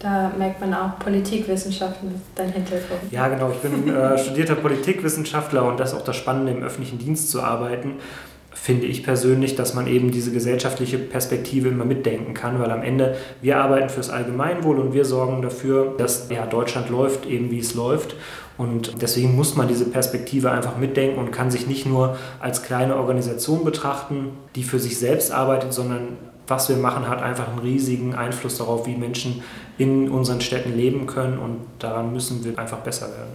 Da 0.00 0.32
merkt 0.36 0.60
man 0.60 0.74
auch 0.74 0.98
Politikwissenschaften 0.98 2.20
dein 2.34 2.52
Hintergrund. 2.52 3.00
Ja, 3.10 3.28
genau. 3.28 3.50
Ich 3.50 3.58
bin 3.58 3.94
äh, 3.94 4.18
studierter 4.18 4.56
Politikwissenschaftler 4.56 5.64
und 5.64 5.78
das 5.78 5.92
ist 5.92 5.98
auch 5.98 6.04
das 6.04 6.16
Spannende, 6.16 6.52
im 6.52 6.62
öffentlichen 6.62 6.98
Dienst 6.98 7.30
zu 7.30 7.42
arbeiten. 7.42 7.94
Finde 8.52 8.86
ich 8.86 9.02
persönlich, 9.02 9.56
dass 9.56 9.74
man 9.74 9.86
eben 9.86 10.10
diese 10.10 10.30
gesellschaftliche 10.30 10.98
Perspektive 10.98 11.68
immer 11.68 11.84
mitdenken 11.84 12.34
kann, 12.34 12.60
weil 12.60 12.70
am 12.70 12.82
Ende 12.82 13.16
wir 13.42 13.58
arbeiten 13.58 13.88
fürs 13.88 14.10
Allgemeinwohl 14.10 14.78
und 14.78 14.94
wir 14.94 15.04
sorgen 15.04 15.42
dafür, 15.42 15.94
dass 15.98 16.28
ja, 16.30 16.46
Deutschland 16.46 16.88
läuft, 16.88 17.26
eben 17.26 17.50
wie 17.50 17.58
es 17.58 17.74
läuft. 17.74 18.16
Und 18.56 19.02
deswegen 19.02 19.34
muss 19.34 19.56
man 19.56 19.68
diese 19.68 19.86
Perspektive 19.86 20.50
einfach 20.50 20.76
mitdenken 20.78 21.18
und 21.18 21.32
kann 21.32 21.50
sich 21.50 21.66
nicht 21.66 21.86
nur 21.86 22.16
als 22.40 22.62
kleine 22.62 22.96
Organisation 22.96 23.64
betrachten, 23.64 24.30
die 24.54 24.62
für 24.62 24.78
sich 24.78 24.98
selbst 24.98 25.32
arbeitet, 25.32 25.72
sondern 25.72 26.16
was 26.46 26.68
wir 26.68 26.76
machen, 26.76 27.08
hat 27.08 27.22
einfach 27.22 27.48
einen 27.48 27.60
riesigen 27.60 28.14
Einfluss 28.14 28.58
darauf, 28.58 28.86
wie 28.86 28.96
Menschen 28.96 29.42
in 29.78 30.10
unseren 30.10 30.40
Städten 30.40 30.76
leben 30.76 31.06
können 31.06 31.38
und 31.38 31.60
daran 31.78 32.12
müssen 32.12 32.44
wir 32.44 32.58
einfach 32.58 32.78
besser 32.78 33.08
werden. 33.08 33.32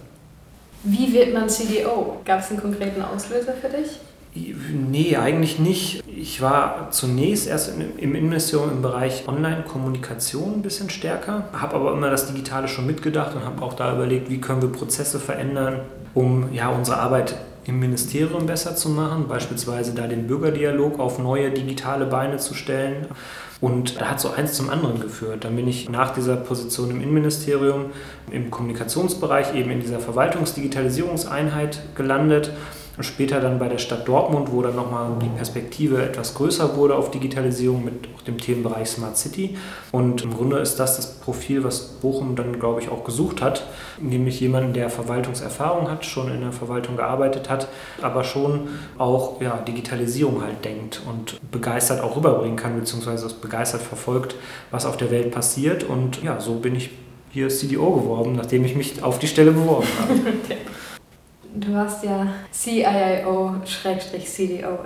Wie 0.82 1.12
wird 1.12 1.34
man 1.34 1.48
CDO? 1.48 2.20
Gab 2.24 2.40
es 2.40 2.50
einen 2.50 2.60
konkreten 2.60 3.02
Auslöser 3.02 3.52
für 3.52 3.68
dich? 3.68 3.98
Nee, 4.32 5.16
eigentlich 5.16 5.58
nicht. 5.58 6.04
Ich 6.06 6.40
war 6.40 6.90
zunächst 6.92 7.48
erst 7.48 7.72
im 7.76 7.98
Innenministerium 7.98 8.70
im 8.70 8.82
Bereich 8.82 9.26
Online-Kommunikation 9.26 10.54
ein 10.54 10.62
bisschen 10.62 10.88
stärker, 10.88 11.48
habe 11.52 11.74
aber 11.74 11.92
immer 11.92 12.10
das 12.10 12.28
Digitale 12.28 12.68
schon 12.68 12.86
mitgedacht 12.86 13.34
und 13.34 13.44
habe 13.44 13.60
auch 13.62 13.74
da 13.74 13.92
überlegt, 13.92 14.30
wie 14.30 14.40
können 14.40 14.62
wir 14.62 14.70
Prozesse 14.70 15.18
verändern, 15.18 15.80
um 16.14 16.52
ja, 16.52 16.68
unsere 16.68 16.98
Arbeit 16.98 17.34
im 17.70 17.78
Ministerium 17.78 18.46
besser 18.46 18.74
zu 18.74 18.88
machen, 18.88 19.28
beispielsweise 19.28 19.94
da 19.94 20.08
den 20.08 20.26
Bürgerdialog 20.26 20.98
auf 20.98 21.20
neue 21.20 21.52
digitale 21.52 22.04
Beine 22.04 22.38
zu 22.38 22.52
stellen. 22.52 23.06
Und 23.60 24.00
da 24.00 24.10
hat 24.10 24.20
so 24.20 24.30
eins 24.30 24.54
zum 24.54 24.70
anderen 24.70 25.00
geführt. 25.00 25.44
Dann 25.44 25.54
bin 25.54 25.68
ich 25.68 25.88
nach 25.88 26.12
dieser 26.12 26.36
Position 26.36 26.90
im 26.90 27.00
Innenministerium 27.00 27.86
im 28.30 28.50
Kommunikationsbereich 28.50 29.54
eben 29.54 29.70
in 29.70 29.80
dieser 29.80 30.00
Verwaltungsdigitalisierungseinheit 30.00 31.80
gelandet 31.94 32.52
und 33.00 33.04
später 33.04 33.40
dann 33.40 33.58
bei 33.58 33.70
der 33.70 33.78
Stadt 33.78 34.06
Dortmund, 34.06 34.52
wo 34.52 34.60
dann 34.60 34.76
nochmal 34.76 35.12
die 35.22 35.28
Perspektive 35.30 36.02
etwas 36.02 36.34
größer 36.34 36.76
wurde 36.76 36.96
auf 36.96 37.10
Digitalisierung 37.10 37.82
mit 37.82 37.94
auch 38.14 38.20
dem 38.20 38.36
Themenbereich 38.36 38.90
Smart 38.90 39.16
City. 39.16 39.56
Und 39.90 40.20
im 40.20 40.34
Grunde 40.34 40.58
ist 40.58 40.78
das 40.78 40.96
das 40.96 41.14
Profil, 41.14 41.64
was 41.64 41.80
Bochum 41.80 42.36
dann, 42.36 42.60
glaube 42.60 42.82
ich, 42.82 42.90
auch 42.90 43.02
gesucht 43.02 43.40
hat, 43.40 43.64
nämlich 43.98 44.38
jemanden, 44.40 44.74
der 44.74 44.90
Verwaltungserfahrung 44.90 45.90
hat, 45.90 46.04
schon 46.04 46.30
in 46.30 46.42
der 46.42 46.52
Verwaltung 46.52 46.98
gearbeitet 46.98 47.48
hat, 47.48 47.68
aber 48.02 48.22
schon 48.22 48.68
auch 48.98 49.40
ja, 49.40 49.56
Digitalisierung 49.56 50.42
halt 50.42 50.62
denkt 50.62 51.00
und 51.08 51.40
begeistert 51.50 52.02
auch 52.02 52.16
rüberbringen 52.16 52.56
kann, 52.56 52.78
beziehungsweise 52.78 53.34
begeistert 53.40 53.80
verfolgt, 53.80 54.34
was 54.70 54.84
auf 54.84 54.98
der 54.98 55.10
Welt 55.10 55.30
passiert. 55.30 55.84
Und 55.84 56.22
ja, 56.22 56.38
so 56.38 56.56
bin 56.56 56.76
ich 56.76 56.90
hier 57.30 57.48
CDO 57.48 57.92
geworden, 57.92 58.34
nachdem 58.36 58.62
ich 58.66 58.76
mich 58.76 59.02
auf 59.02 59.18
die 59.18 59.28
Stelle 59.28 59.52
beworben 59.52 59.88
habe. 60.02 60.20
Du 61.54 61.74
warst 61.74 62.04
ja 62.04 62.28
CIO-CDO 62.52 63.64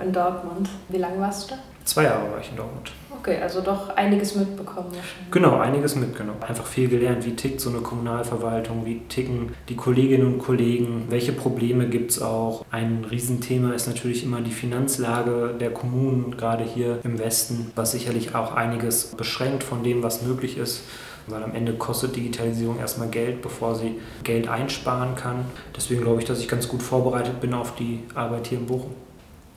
in 0.03 0.11
Dortmund. 0.11 0.69
Wie 0.89 0.97
lange 0.97 1.19
warst 1.19 1.51
du 1.51 1.55
da? 1.55 1.61
Zwei 1.83 2.03
Jahre 2.05 2.31
war 2.31 2.39
ich 2.39 2.49
in 2.49 2.57
Dortmund. 2.57 2.91
Okay, 3.19 3.37
also 3.41 3.61
doch 3.61 3.95
einiges 3.95 4.35
mitbekommen 4.35 4.87
wahrscheinlich. 4.87 5.31
Genau, 5.31 5.59
einiges 5.59 5.95
mitgenommen. 5.95 6.41
Einfach 6.41 6.65
viel 6.65 6.87
gelernt. 6.87 7.23
Wie 7.25 7.35
tickt 7.35 7.61
so 7.61 7.69
eine 7.69 7.79
Kommunalverwaltung? 7.79 8.85
Wie 8.85 9.01
ticken 9.07 9.53
die 9.69 9.75
Kolleginnen 9.75 10.25
und 10.25 10.39
Kollegen? 10.39 11.05
Welche 11.09 11.31
Probleme 11.33 11.87
gibt 11.87 12.09
es 12.11 12.21
auch? 12.21 12.65
Ein 12.71 13.05
Riesenthema 13.09 13.73
ist 13.73 13.87
natürlich 13.87 14.23
immer 14.23 14.41
die 14.41 14.51
Finanzlage 14.51 15.53
der 15.59 15.71
Kommunen, 15.71 16.35
gerade 16.35 16.63
hier 16.63 16.99
im 17.03 17.19
Westen, 17.19 17.71
was 17.75 17.91
sicherlich 17.91 18.33
auch 18.33 18.55
einiges 18.55 19.15
beschränkt 19.15 19.63
von 19.63 19.83
dem, 19.83 20.01
was 20.01 20.23
möglich 20.23 20.57
ist 20.57 20.81
weil 21.27 21.43
am 21.43 21.55
Ende 21.55 21.73
kostet 21.73 22.15
Digitalisierung 22.15 22.79
erstmal 22.79 23.09
Geld, 23.09 23.41
bevor 23.41 23.75
sie 23.75 23.99
Geld 24.23 24.47
einsparen 24.47 25.15
kann. 25.15 25.45
Deswegen 25.75 26.01
glaube 26.01 26.21
ich, 26.21 26.27
dass 26.27 26.39
ich 26.39 26.47
ganz 26.47 26.67
gut 26.67 26.83
vorbereitet 26.83 27.39
bin 27.41 27.53
auf 27.53 27.75
die 27.75 28.03
Arbeit 28.13 28.47
hier 28.47 28.59
in 28.59 28.65
Bochum. 28.65 28.93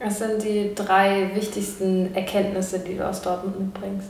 Was 0.00 0.18
sind 0.18 0.42
die 0.42 0.72
drei 0.74 1.30
wichtigsten 1.34 2.14
Erkenntnisse, 2.14 2.78
die 2.78 2.96
du 2.96 3.06
aus 3.06 3.20
Dortmund 3.20 3.58
mitbringst? 3.58 4.08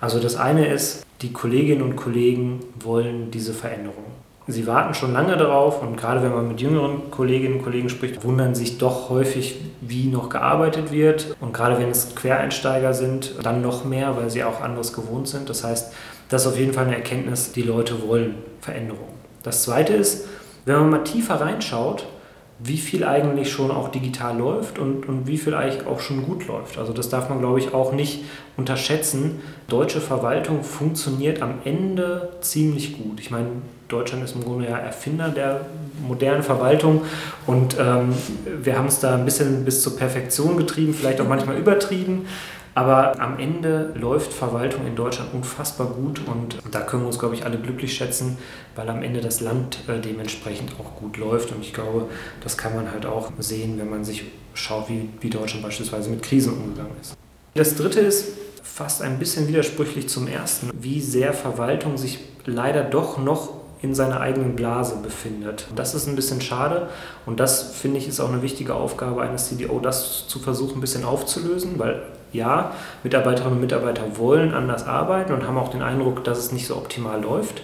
Also 0.00 0.18
das 0.20 0.36
eine 0.36 0.66
ist, 0.66 1.04
die 1.22 1.32
Kolleginnen 1.32 1.82
und 1.82 1.96
Kollegen 1.96 2.60
wollen 2.80 3.30
diese 3.30 3.52
Veränderung. 3.52 4.04
Sie 4.50 4.66
warten 4.66 4.94
schon 4.94 5.12
lange 5.12 5.36
darauf 5.36 5.82
und 5.82 5.96
gerade 5.98 6.22
wenn 6.22 6.32
man 6.32 6.48
mit 6.48 6.58
jüngeren 6.62 7.10
Kolleginnen 7.10 7.56
und 7.56 7.64
Kollegen 7.64 7.90
spricht, 7.90 8.24
wundern 8.24 8.54
sich 8.54 8.78
doch 8.78 9.10
häufig, 9.10 9.60
wie 9.82 10.06
noch 10.06 10.30
gearbeitet 10.30 10.90
wird. 10.90 11.36
Und 11.38 11.52
gerade 11.52 11.78
wenn 11.78 11.90
es 11.90 12.14
Quereinsteiger 12.14 12.94
sind, 12.94 13.34
dann 13.42 13.60
noch 13.60 13.84
mehr, 13.84 14.16
weil 14.16 14.30
sie 14.30 14.44
auch 14.44 14.62
anderes 14.62 14.94
gewohnt 14.94 15.28
sind. 15.28 15.50
Das 15.50 15.64
heißt, 15.64 15.92
das 16.28 16.42
ist 16.42 16.48
auf 16.48 16.58
jeden 16.58 16.72
Fall 16.72 16.86
eine 16.86 16.96
Erkenntnis, 16.96 17.52
die 17.52 17.62
Leute 17.62 18.06
wollen 18.06 18.36
Veränderung. 18.60 19.08
Das 19.42 19.62
Zweite 19.62 19.94
ist, 19.94 20.26
wenn 20.64 20.76
man 20.76 20.90
mal 20.90 21.04
tiefer 21.04 21.40
reinschaut, 21.40 22.06
wie 22.60 22.76
viel 22.76 23.04
eigentlich 23.04 23.52
schon 23.52 23.70
auch 23.70 23.88
digital 23.88 24.36
läuft 24.36 24.78
und, 24.78 25.08
und 25.08 25.28
wie 25.28 25.38
viel 25.38 25.54
eigentlich 25.54 25.86
auch 25.86 26.00
schon 26.00 26.24
gut 26.24 26.48
läuft. 26.48 26.76
Also 26.76 26.92
das 26.92 27.08
darf 27.08 27.28
man, 27.28 27.38
glaube 27.38 27.60
ich, 27.60 27.72
auch 27.72 27.92
nicht 27.92 28.24
unterschätzen. 28.56 29.40
Deutsche 29.68 30.00
Verwaltung 30.00 30.64
funktioniert 30.64 31.40
am 31.40 31.60
Ende 31.64 32.30
ziemlich 32.40 32.98
gut. 32.98 33.20
Ich 33.20 33.30
meine, 33.30 33.46
Deutschland 33.86 34.24
ist 34.24 34.34
im 34.34 34.42
Grunde 34.42 34.68
ja 34.68 34.76
Erfinder 34.76 35.28
der 35.28 35.66
modernen 36.06 36.42
Verwaltung 36.42 37.02
und 37.46 37.76
ähm, 37.78 38.12
wir 38.62 38.76
haben 38.76 38.88
es 38.88 39.00
da 39.00 39.14
ein 39.14 39.24
bisschen 39.24 39.64
bis 39.64 39.82
zur 39.82 39.96
Perfektion 39.96 40.56
getrieben, 40.56 40.94
vielleicht 40.94 41.20
auch 41.20 41.28
manchmal 41.28 41.56
übertrieben. 41.56 42.26
Aber 42.78 43.20
am 43.20 43.40
Ende 43.40 43.92
läuft 43.96 44.32
Verwaltung 44.32 44.86
in 44.86 44.94
Deutschland 44.94 45.34
unfassbar 45.34 45.88
gut 45.88 46.20
und 46.28 46.58
da 46.70 46.82
können 46.82 47.02
wir 47.02 47.08
uns, 47.08 47.18
glaube 47.18 47.34
ich, 47.34 47.44
alle 47.44 47.58
glücklich 47.58 47.92
schätzen, 47.92 48.38
weil 48.76 48.88
am 48.88 49.02
Ende 49.02 49.20
das 49.20 49.40
Land 49.40 49.80
äh, 49.88 49.98
dementsprechend 49.98 50.74
auch 50.78 50.94
gut 50.94 51.16
läuft. 51.16 51.50
Und 51.50 51.60
ich 51.60 51.74
glaube, 51.74 52.06
das 52.40 52.56
kann 52.56 52.76
man 52.76 52.92
halt 52.92 53.04
auch 53.04 53.32
sehen, 53.40 53.80
wenn 53.80 53.90
man 53.90 54.04
sich 54.04 54.26
schaut, 54.54 54.88
wie, 54.88 55.08
wie 55.20 55.28
Deutschland 55.28 55.64
beispielsweise 55.64 56.08
mit 56.08 56.22
Krisen 56.22 56.52
umgegangen 56.52 56.92
ist. 57.00 57.16
Das 57.54 57.74
Dritte 57.74 57.98
ist 57.98 58.28
fast 58.62 59.02
ein 59.02 59.18
bisschen 59.18 59.48
widersprüchlich 59.48 60.08
zum 60.08 60.28
Ersten, 60.28 60.70
wie 60.72 61.00
sehr 61.00 61.32
Verwaltung 61.32 61.98
sich 61.98 62.20
leider 62.44 62.84
doch 62.84 63.18
noch 63.18 63.54
in 63.82 63.92
seiner 63.92 64.20
eigenen 64.20 64.54
Blase 64.54 64.98
befindet. 65.02 65.66
Das 65.74 65.96
ist 65.96 66.06
ein 66.06 66.14
bisschen 66.14 66.40
schade 66.40 66.88
und 67.26 67.40
das 67.40 67.72
finde 67.74 67.98
ich 67.98 68.06
ist 68.06 68.20
auch 68.20 68.28
eine 68.28 68.42
wichtige 68.42 68.74
Aufgabe 68.74 69.22
eines 69.22 69.48
CDO, 69.48 69.80
das 69.80 70.28
zu 70.28 70.38
versuchen 70.38 70.78
ein 70.78 70.80
bisschen 70.80 71.04
aufzulösen, 71.04 71.76
weil 71.80 72.02
ja, 72.32 72.72
Mitarbeiterinnen 73.02 73.54
und 73.54 73.60
Mitarbeiter 73.60 74.18
wollen 74.18 74.54
anders 74.54 74.86
arbeiten 74.86 75.32
und 75.32 75.46
haben 75.46 75.58
auch 75.58 75.70
den 75.70 75.82
Eindruck, 75.82 76.24
dass 76.24 76.38
es 76.38 76.52
nicht 76.52 76.66
so 76.66 76.76
optimal 76.76 77.22
läuft. 77.22 77.62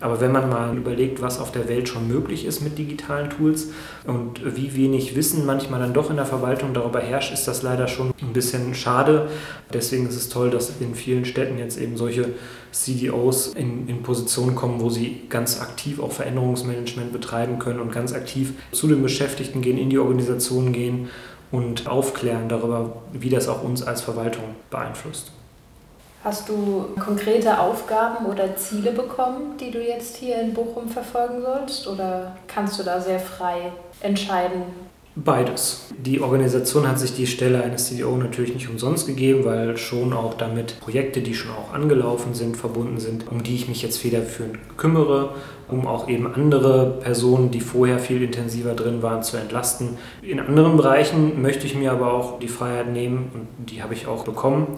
Aber 0.00 0.20
wenn 0.20 0.32
man 0.32 0.48
mal 0.48 0.74
überlegt, 0.76 1.20
was 1.20 1.38
auf 1.38 1.52
der 1.52 1.68
Welt 1.68 1.86
schon 1.86 2.08
möglich 2.08 2.46
ist 2.46 2.62
mit 2.62 2.78
digitalen 2.78 3.28
Tools 3.28 3.68
und 4.06 4.40
wie 4.56 4.74
wenig 4.74 5.14
Wissen 5.14 5.44
manchmal 5.44 5.78
dann 5.78 5.92
doch 5.92 6.08
in 6.08 6.16
der 6.16 6.24
Verwaltung 6.24 6.72
darüber 6.72 7.00
herrscht, 7.00 7.34
ist 7.34 7.46
das 7.46 7.62
leider 7.62 7.86
schon 7.86 8.12
ein 8.22 8.32
bisschen 8.32 8.74
schade. 8.74 9.28
Deswegen 9.74 10.08
ist 10.08 10.16
es 10.16 10.30
toll, 10.30 10.48
dass 10.48 10.72
in 10.80 10.94
vielen 10.94 11.26
Städten 11.26 11.58
jetzt 11.58 11.78
eben 11.78 11.98
solche 11.98 12.30
CDOs 12.72 13.48
in, 13.48 13.88
in 13.88 14.02
Positionen 14.02 14.54
kommen, 14.54 14.80
wo 14.80 14.88
sie 14.88 15.22
ganz 15.28 15.60
aktiv 15.60 16.00
auch 16.00 16.12
Veränderungsmanagement 16.12 17.12
betreiben 17.12 17.58
können 17.58 17.80
und 17.80 17.92
ganz 17.92 18.14
aktiv 18.14 18.54
zu 18.72 18.88
den 18.88 19.02
Beschäftigten 19.02 19.60
gehen, 19.60 19.76
in 19.76 19.90
die 19.90 19.98
Organisationen 19.98 20.72
gehen 20.72 21.10
und 21.52 21.88
aufklären 21.88 22.48
darüber, 22.48 22.92
wie 23.12 23.30
das 23.30 23.48
auch 23.48 23.62
uns 23.62 23.82
als 23.82 24.02
Verwaltung 24.02 24.44
beeinflusst. 24.70 25.32
Hast 26.22 26.48
du 26.50 26.88
konkrete 27.02 27.58
Aufgaben 27.58 28.26
oder 28.26 28.54
Ziele 28.54 28.92
bekommen, 28.92 29.56
die 29.58 29.70
du 29.70 29.82
jetzt 29.82 30.16
hier 30.16 30.40
in 30.40 30.52
Bochum 30.52 30.88
verfolgen 30.88 31.40
sollst? 31.40 31.86
Oder 31.86 32.36
kannst 32.46 32.78
du 32.78 32.82
da 32.82 33.00
sehr 33.00 33.18
frei 33.18 33.72
entscheiden, 34.02 34.62
Beides. 35.22 35.92
Die 35.98 36.22
Organisation 36.22 36.88
hat 36.88 36.98
sich 36.98 37.14
die 37.14 37.26
Stelle 37.26 37.62
eines 37.62 37.88
CDO 37.88 38.16
natürlich 38.16 38.54
nicht 38.54 38.70
umsonst 38.70 39.06
gegeben, 39.06 39.44
weil 39.44 39.76
schon 39.76 40.14
auch 40.14 40.32
damit 40.32 40.80
Projekte, 40.80 41.20
die 41.20 41.34
schon 41.34 41.50
auch 41.50 41.74
angelaufen 41.74 42.32
sind, 42.32 42.56
verbunden 42.56 42.98
sind, 42.98 43.30
um 43.30 43.42
die 43.42 43.54
ich 43.54 43.68
mich 43.68 43.82
jetzt 43.82 43.98
federführend 43.98 44.56
kümmere, 44.78 45.34
um 45.68 45.86
auch 45.86 46.08
eben 46.08 46.26
andere 46.32 46.98
Personen, 47.00 47.50
die 47.50 47.60
vorher 47.60 47.98
viel 47.98 48.22
intensiver 48.22 48.72
drin 48.72 49.02
waren, 49.02 49.22
zu 49.22 49.36
entlasten. 49.36 49.98
In 50.22 50.40
anderen 50.40 50.78
Bereichen 50.78 51.42
möchte 51.42 51.66
ich 51.66 51.74
mir 51.74 51.92
aber 51.92 52.14
auch 52.14 52.38
die 52.38 52.48
Freiheit 52.48 52.90
nehmen, 52.90 53.30
und 53.34 53.70
die 53.70 53.82
habe 53.82 53.92
ich 53.92 54.06
auch 54.06 54.24
bekommen, 54.24 54.68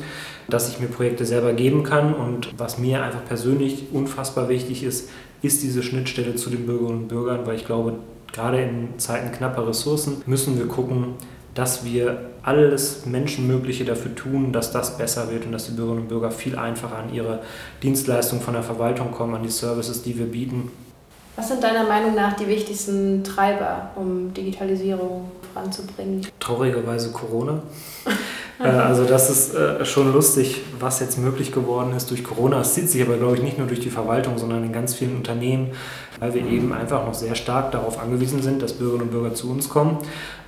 dass 0.49 0.69
ich 0.69 0.81
mir 0.81 0.89
Projekte 0.89 1.25
selber 1.25 1.53
geben 1.53 1.85
kann. 1.85 2.15
Und 2.15 2.53
was 2.59 2.79
mir 2.79 3.05
einfach 3.05 3.25
persönlich 3.25 3.85
unfassbar 3.93 4.49
wichtig 4.49 4.83
ist, 4.83 5.09
ist 5.41 5.63
diese 5.63 5.85
Schnittstelle 5.85 6.35
zu 6.35 6.51
den 6.51 6.67
Bürgerinnen 6.67 7.03
und 7.03 7.09
Bürgern, 7.09 7.47
weil 7.47 7.55
ich 7.55 7.65
glaube, 7.65 7.95
gerade 8.33 8.63
in 8.63 8.99
Zeiten 8.99 9.31
knapper 9.33 9.69
Ressourcen 9.69 10.23
müssen 10.27 10.59
wir 10.59 10.67
gucken, 10.67 11.15
dass 11.55 11.85
wir 11.85 12.31
alles 12.43 13.05
Menschenmögliche 13.07 13.85
dafür 13.85 14.15
tun, 14.15 14.53
dass 14.53 14.73
das 14.73 14.97
besser 14.97 15.31
wird 15.31 15.45
und 15.45 15.53
dass 15.53 15.67
die 15.67 15.73
Bürgerinnen 15.73 16.03
und 16.03 16.09
Bürger 16.09 16.31
viel 16.31 16.59
einfacher 16.59 16.97
an 16.97 17.15
ihre 17.15 17.41
Dienstleistungen 17.83 18.43
von 18.43 18.55
der 18.55 18.63
Verwaltung 18.63 19.13
kommen, 19.13 19.35
an 19.35 19.43
die 19.43 19.51
Services, 19.51 20.03
die 20.03 20.19
wir 20.19 20.27
bieten. 20.27 20.71
Was 21.37 21.49
sind 21.49 21.63
deiner 21.63 21.85
Meinung 21.85 22.15
nach 22.15 22.35
die 22.35 22.47
wichtigsten 22.47 23.23
Treiber, 23.25 23.91
um 23.97 24.35
Digitalisierung 24.35 25.31
voranzubringen? 25.53 26.27
Traurigerweise 26.41 27.11
Corona. 27.13 27.63
Äh, 28.63 28.69
also 28.69 29.05
das 29.05 29.31
ist 29.31 29.55
äh, 29.55 29.85
schon 29.85 30.13
lustig, 30.13 30.63
was 30.79 31.01
jetzt 31.01 31.19
möglich 31.19 31.53
geworden 31.53 31.95
ist 31.97 32.11
durch 32.11 32.25
Corona. 32.25 32.61
Es 32.61 32.75
zieht 32.75 32.89
sich 32.89 33.03
aber, 33.03 33.17
glaube 33.17 33.37
ich, 33.37 33.43
nicht 33.43 33.59
nur 33.59 33.67
durch 33.67 33.81
die 33.81 33.91
Verwaltung, 33.91 34.39
sondern 34.39 34.65
in 34.65 34.73
ganz 34.73 34.95
vielen 34.95 35.17
Unternehmen, 35.17 35.71
weil 36.21 36.35
wir 36.35 36.47
eben 36.47 36.73
einfach 36.73 37.05
noch 37.05 37.15
sehr 37.15 37.35
stark 37.35 37.73
darauf 37.73 38.01
angewiesen 38.01 38.43
sind, 38.43 38.63
dass 38.63 38.75
Bürgerinnen 38.75 39.09
und 39.09 39.11
Bürger 39.11 39.35
zu 39.35 39.51
uns 39.51 39.69
kommen 39.69 39.99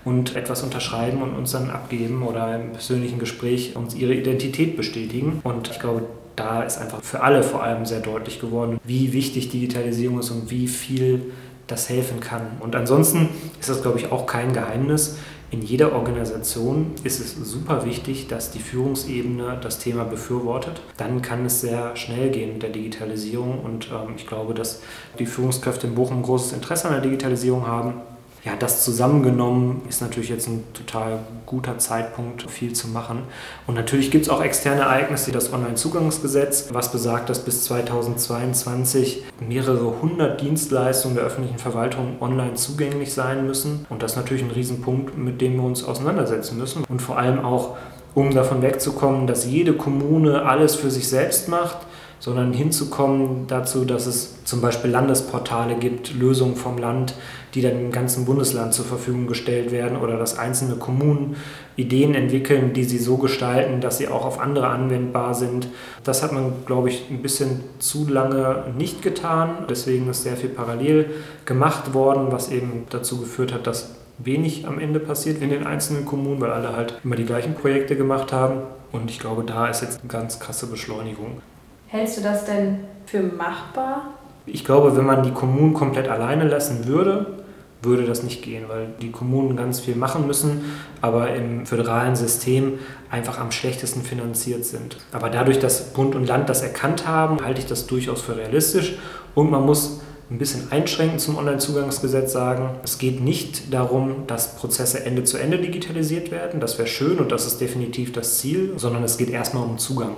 und 0.04 0.36
etwas 0.36 0.62
unterschreiben 0.62 1.22
und 1.22 1.34
uns 1.34 1.52
dann 1.52 1.70
abgeben 1.70 2.22
oder 2.22 2.54
im 2.56 2.72
persönlichen 2.72 3.18
Gespräch 3.18 3.74
uns 3.74 3.94
ihre 3.94 4.14
Identität 4.14 4.76
bestätigen. 4.76 5.40
Und 5.42 5.70
ich 5.70 5.80
glaube, 5.80 6.02
da 6.36 6.62
ist 6.62 6.78
einfach 6.78 7.02
für 7.02 7.22
alle 7.22 7.42
vor 7.42 7.62
allem 7.62 7.86
sehr 7.86 8.00
deutlich 8.00 8.40
geworden, 8.40 8.80
wie 8.84 9.12
wichtig 9.12 9.50
Digitalisierung 9.50 10.18
ist 10.18 10.30
und 10.30 10.50
wie 10.50 10.66
viel 10.66 11.32
das 11.66 11.88
helfen 11.88 12.20
kann. 12.20 12.42
Und 12.60 12.76
ansonsten 12.76 13.28
ist 13.58 13.68
das, 13.68 13.82
glaube 13.82 13.98
ich, 13.98 14.12
auch 14.12 14.26
kein 14.26 14.52
Geheimnis. 14.52 15.18
In 15.50 15.62
jeder 15.62 15.92
Organisation 15.92 16.92
ist 17.04 17.20
es 17.20 17.36
super 17.36 17.84
wichtig, 17.84 18.26
dass 18.26 18.50
die 18.50 18.58
Führungsebene 18.58 19.58
das 19.60 19.78
Thema 19.78 20.04
befürwortet. 20.04 20.82
Dann 20.96 21.22
kann 21.22 21.46
es 21.46 21.60
sehr 21.60 21.94
schnell 21.94 22.30
gehen 22.30 22.54
mit 22.54 22.62
der 22.64 22.70
Digitalisierung 22.70 23.60
und 23.60 23.88
ähm, 23.92 24.14
ich 24.16 24.26
glaube, 24.26 24.54
dass 24.54 24.82
die 25.18 25.26
Führungskräfte 25.26 25.86
in 25.86 25.94
Bochum 25.94 26.18
ein 26.18 26.22
großes 26.22 26.54
Interesse 26.54 26.88
an 26.88 26.94
der 26.94 27.02
Digitalisierung 27.02 27.66
haben. 27.66 28.00
Ja, 28.44 28.52
das 28.56 28.84
zusammengenommen 28.84 29.80
ist 29.88 30.02
natürlich 30.02 30.28
jetzt 30.28 30.48
ein 30.48 30.64
total 30.74 31.20
guter 31.46 31.78
Zeitpunkt, 31.78 32.50
viel 32.50 32.74
zu 32.74 32.88
machen. 32.88 33.22
Und 33.66 33.74
natürlich 33.74 34.10
gibt 34.10 34.26
es 34.26 34.30
auch 34.30 34.42
externe 34.42 34.82
Ereignisse, 34.82 35.32
das 35.32 35.50
Onlinezugangsgesetz, 35.50 36.68
was 36.70 36.92
besagt, 36.92 37.30
dass 37.30 37.42
bis 37.42 37.64
2022 37.64 39.24
mehrere 39.48 40.02
hundert 40.02 40.42
Dienstleistungen 40.42 41.16
der 41.16 41.24
öffentlichen 41.24 41.58
Verwaltung 41.58 42.16
online 42.20 42.54
zugänglich 42.54 43.14
sein 43.14 43.46
müssen. 43.46 43.86
Und 43.88 44.02
das 44.02 44.12
ist 44.12 44.16
natürlich 44.18 44.42
ein 44.42 44.50
Riesenpunkt, 44.50 45.16
mit 45.16 45.40
dem 45.40 45.56
wir 45.56 45.64
uns 45.64 45.82
auseinandersetzen 45.82 46.58
müssen. 46.58 46.84
Und 46.86 47.00
vor 47.00 47.16
allem 47.16 47.42
auch, 47.42 47.78
um 48.14 48.34
davon 48.34 48.60
wegzukommen, 48.60 49.26
dass 49.26 49.46
jede 49.46 49.72
Kommune 49.72 50.42
alles 50.42 50.74
für 50.74 50.90
sich 50.90 51.08
selbst 51.08 51.48
macht 51.48 51.78
sondern 52.24 52.54
hinzukommen 52.54 53.46
dazu, 53.48 53.84
dass 53.84 54.06
es 54.06 54.42
zum 54.44 54.62
Beispiel 54.62 54.90
Landesportale 54.90 55.74
gibt, 55.74 56.14
Lösungen 56.14 56.56
vom 56.56 56.78
Land, 56.78 57.14
die 57.54 57.62
dann 57.62 57.78
im 57.78 57.92
ganzen 57.92 58.24
Bundesland 58.24 58.74
zur 58.74 58.84
Verfügung 58.84 59.26
gestellt 59.26 59.70
werden 59.70 59.96
oder 59.96 60.18
dass 60.18 60.38
einzelne 60.38 60.74
Kommunen 60.74 61.36
Ideen 61.76 62.14
entwickeln, 62.14 62.72
die 62.72 62.84
sie 62.84 62.98
so 62.98 63.16
gestalten, 63.16 63.80
dass 63.80 63.98
sie 63.98 64.08
auch 64.08 64.24
auf 64.24 64.40
andere 64.40 64.68
anwendbar 64.68 65.34
sind. 65.34 65.68
Das 66.02 66.22
hat 66.22 66.32
man, 66.32 66.52
glaube 66.66 66.88
ich, 66.88 67.08
ein 67.10 67.22
bisschen 67.22 67.60
zu 67.78 68.08
lange 68.08 68.64
nicht 68.76 69.02
getan. 69.02 69.66
Deswegen 69.68 70.08
ist 70.08 70.24
sehr 70.24 70.36
viel 70.36 70.50
parallel 70.50 71.10
gemacht 71.44 71.94
worden, 71.94 72.26
was 72.30 72.50
eben 72.50 72.86
dazu 72.90 73.18
geführt 73.18 73.52
hat, 73.52 73.66
dass 73.66 73.94
wenig 74.18 74.66
am 74.66 74.78
Ende 74.78 75.00
passiert 75.00 75.42
in 75.42 75.50
den 75.50 75.66
einzelnen 75.66 76.04
Kommunen, 76.04 76.40
weil 76.40 76.50
alle 76.50 76.76
halt 76.76 77.00
immer 77.04 77.16
die 77.16 77.24
gleichen 77.24 77.54
Projekte 77.54 77.96
gemacht 77.96 78.32
haben. 78.32 78.62
Und 78.92 79.10
ich 79.10 79.18
glaube, 79.18 79.42
da 79.44 79.68
ist 79.68 79.82
jetzt 79.82 80.00
eine 80.00 80.08
ganz 80.08 80.38
krasse 80.38 80.66
Beschleunigung. 80.66 81.40
Hältst 81.88 82.18
du 82.18 82.22
das 82.22 82.44
denn 82.44 82.80
für 83.06 83.20
machbar? 83.20 84.14
Ich 84.46 84.64
glaube, 84.64 84.96
wenn 84.96 85.06
man 85.06 85.22
die 85.22 85.32
Kommunen 85.32 85.74
komplett 85.74 86.08
alleine 86.08 86.46
lassen 86.46 86.86
würde, 86.86 87.43
würde 87.84 88.04
das 88.04 88.22
nicht 88.22 88.42
gehen, 88.42 88.64
weil 88.68 88.88
die 89.00 89.10
Kommunen 89.10 89.56
ganz 89.56 89.80
viel 89.80 89.96
machen 89.96 90.26
müssen, 90.26 90.64
aber 91.00 91.34
im 91.34 91.66
föderalen 91.66 92.16
System 92.16 92.78
einfach 93.10 93.38
am 93.38 93.50
schlechtesten 93.50 94.02
finanziert 94.02 94.64
sind. 94.64 94.96
Aber 95.12 95.30
dadurch, 95.30 95.58
dass 95.58 95.92
Bund 95.92 96.14
und 96.14 96.26
Land 96.26 96.48
das 96.48 96.62
erkannt 96.62 97.06
haben, 97.06 97.44
halte 97.44 97.60
ich 97.60 97.66
das 97.66 97.86
durchaus 97.86 98.22
für 98.22 98.36
realistisch 98.36 98.96
und 99.34 99.50
man 99.50 99.64
muss 99.64 100.00
ein 100.30 100.38
bisschen 100.38 100.72
einschränkend 100.72 101.20
zum 101.20 101.36
Onlinezugangsgesetz 101.36 102.32
sagen. 102.32 102.70
Es 102.82 102.98
geht 102.98 103.20
nicht 103.20 103.72
darum, 103.72 104.26
dass 104.26 104.56
Prozesse 104.56 105.04
Ende 105.04 105.24
zu 105.24 105.36
Ende 105.36 105.58
digitalisiert 105.58 106.30
werden. 106.30 106.60
Das 106.60 106.78
wäre 106.78 106.88
schön 106.88 107.18
und 107.18 107.30
das 107.30 107.46
ist 107.46 107.60
definitiv 107.60 108.12
das 108.12 108.38
Ziel, 108.38 108.72
sondern 108.76 109.04
es 109.04 109.18
geht 109.18 109.28
erstmal 109.28 109.64
um 109.64 109.76
Zugang. 109.78 110.16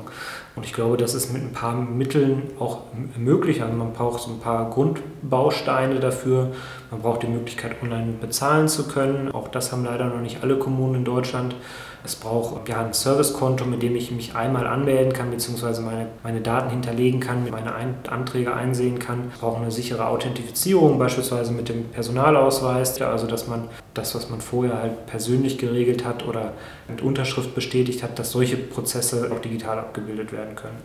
Und 0.54 0.64
ich 0.64 0.72
glaube, 0.72 0.96
das 0.96 1.14
ist 1.14 1.32
mit 1.32 1.42
ein 1.42 1.52
paar 1.52 1.74
Mitteln 1.74 2.44
auch 2.58 2.82
möglich. 3.18 3.62
Also 3.62 3.74
man 3.74 3.92
braucht 3.92 4.22
so 4.22 4.30
ein 4.30 4.38
paar 4.38 4.70
Grundbausteine 4.70 6.00
dafür. 6.00 6.52
Man 6.90 7.00
braucht 7.00 7.22
die 7.22 7.26
Möglichkeit, 7.26 7.82
online 7.82 8.14
bezahlen 8.20 8.68
zu 8.68 8.86
können. 8.86 9.32
Auch 9.32 9.48
das 9.48 9.72
haben 9.72 9.84
leider 9.84 10.06
noch 10.06 10.20
nicht 10.20 10.42
alle 10.42 10.56
Kommunen 10.56 10.96
in 10.96 11.04
Deutschland. 11.04 11.56
Es 12.04 12.14
braucht 12.14 12.68
ja, 12.68 12.84
ein 12.84 12.92
Servicekonto, 12.92 13.64
mit 13.64 13.82
dem 13.82 13.96
ich 13.96 14.12
mich 14.12 14.36
einmal 14.36 14.68
anmelden 14.68 15.12
kann, 15.12 15.32
beziehungsweise 15.32 15.82
meine, 15.82 16.06
meine 16.22 16.40
Daten 16.40 16.70
hinterlegen 16.70 17.18
kann, 17.18 17.50
meine 17.50 17.74
ein 17.74 17.96
Anträge 18.08 18.54
einsehen 18.54 19.00
kann. 19.00 19.32
Es 19.34 19.40
braucht 19.40 19.60
eine 19.60 19.72
sichere 19.72 20.06
Authentifizierung, 20.06 21.00
beispielsweise 21.00 21.50
mit 21.50 21.68
dem 21.68 21.88
Personalausweis, 21.88 23.02
also 23.02 23.26
dass 23.26 23.48
man 23.48 23.64
das, 23.94 24.14
was 24.14 24.30
man 24.30 24.40
vorher 24.40 24.80
halt 24.80 25.06
persönlich 25.06 25.58
geregelt 25.58 26.04
hat 26.04 26.24
oder 26.28 26.52
mit 26.86 27.02
Unterschrift 27.02 27.56
bestätigt 27.56 28.04
hat, 28.04 28.18
dass 28.20 28.30
solche 28.30 28.56
Prozesse 28.56 29.30
auch 29.32 29.40
digital 29.40 29.78
abgebildet 29.78 30.32
werden 30.32 30.54
können. 30.54 30.78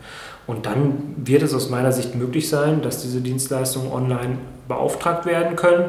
Und 0.47 0.65
dann 0.65 1.13
wird 1.17 1.43
es 1.43 1.53
aus 1.53 1.69
meiner 1.69 1.91
Sicht 1.91 2.15
möglich 2.15 2.49
sein, 2.49 2.81
dass 2.81 3.03
diese 3.03 3.21
Dienstleistungen 3.21 3.91
online 3.91 4.37
beauftragt 4.67 5.25
werden 5.25 5.55
können. 5.55 5.85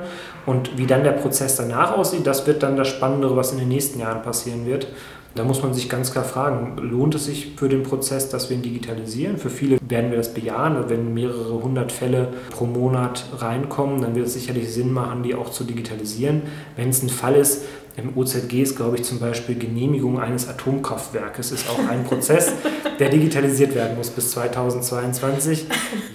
Und 0.46 0.76
wie 0.78 0.86
dann 0.86 1.04
der 1.04 1.12
Prozess 1.12 1.56
danach 1.56 1.96
aussieht, 1.96 2.26
das 2.26 2.46
wird 2.46 2.62
dann 2.62 2.76
das 2.76 2.88
Spannendere, 2.88 3.36
was 3.36 3.52
in 3.52 3.58
den 3.58 3.68
nächsten 3.68 4.00
Jahren 4.00 4.22
passieren 4.22 4.66
wird. 4.66 4.88
Da 5.34 5.44
muss 5.44 5.62
man 5.62 5.72
sich 5.72 5.88
ganz 5.88 6.12
klar 6.12 6.24
fragen, 6.24 6.76
lohnt 6.76 7.14
es 7.14 7.24
sich 7.24 7.54
für 7.56 7.70
den 7.70 7.84
Prozess, 7.84 8.28
dass 8.28 8.50
wir 8.50 8.56
ihn 8.56 8.62
digitalisieren? 8.62 9.38
Für 9.38 9.48
viele 9.48 9.78
werden 9.88 10.10
wir 10.10 10.18
das 10.18 10.34
bejahen. 10.34 10.90
Wenn 10.90 11.14
mehrere 11.14 11.62
hundert 11.62 11.90
Fälle 11.90 12.28
pro 12.50 12.66
Monat 12.66 13.24
reinkommen, 13.38 14.02
dann 14.02 14.14
wird 14.14 14.26
es 14.26 14.34
sicherlich 14.34 14.70
Sinn 14.70 14.92
machen, 14.92 15.22
die 15.22 15.34
auch 15.34 15.48
zu 15.48 15.64
digitalisieren. 15.64 16.42
Wenn 16.76 16.90
es 16.90 17.02
ein 17.02 17.08
Fall 17.08 17.36
ist, 17.36 17.64
im 17.96 18.16
OZG 18.16 18.62
ist, 18.62 18.76
glaube 18.76 18.96
ich, 18.96 19.04
zum 19.04 19.18
Beispiel 19.18 19.54
Genehmigung 19.54 20.18
eines 20.18 20.48
Atomkraftwerkes 20.48 21.52
ist 21.52 21.68
auch 21.68 21.78
ein 21.90 22.04
Prozess, 22.04 22.52
der 22.98 23.10
digitalisiert 23.10 23.74
werden 23.74 23.96
muss 23.96 24.10
bis 24.10 24.30
2022. 24.30 25.66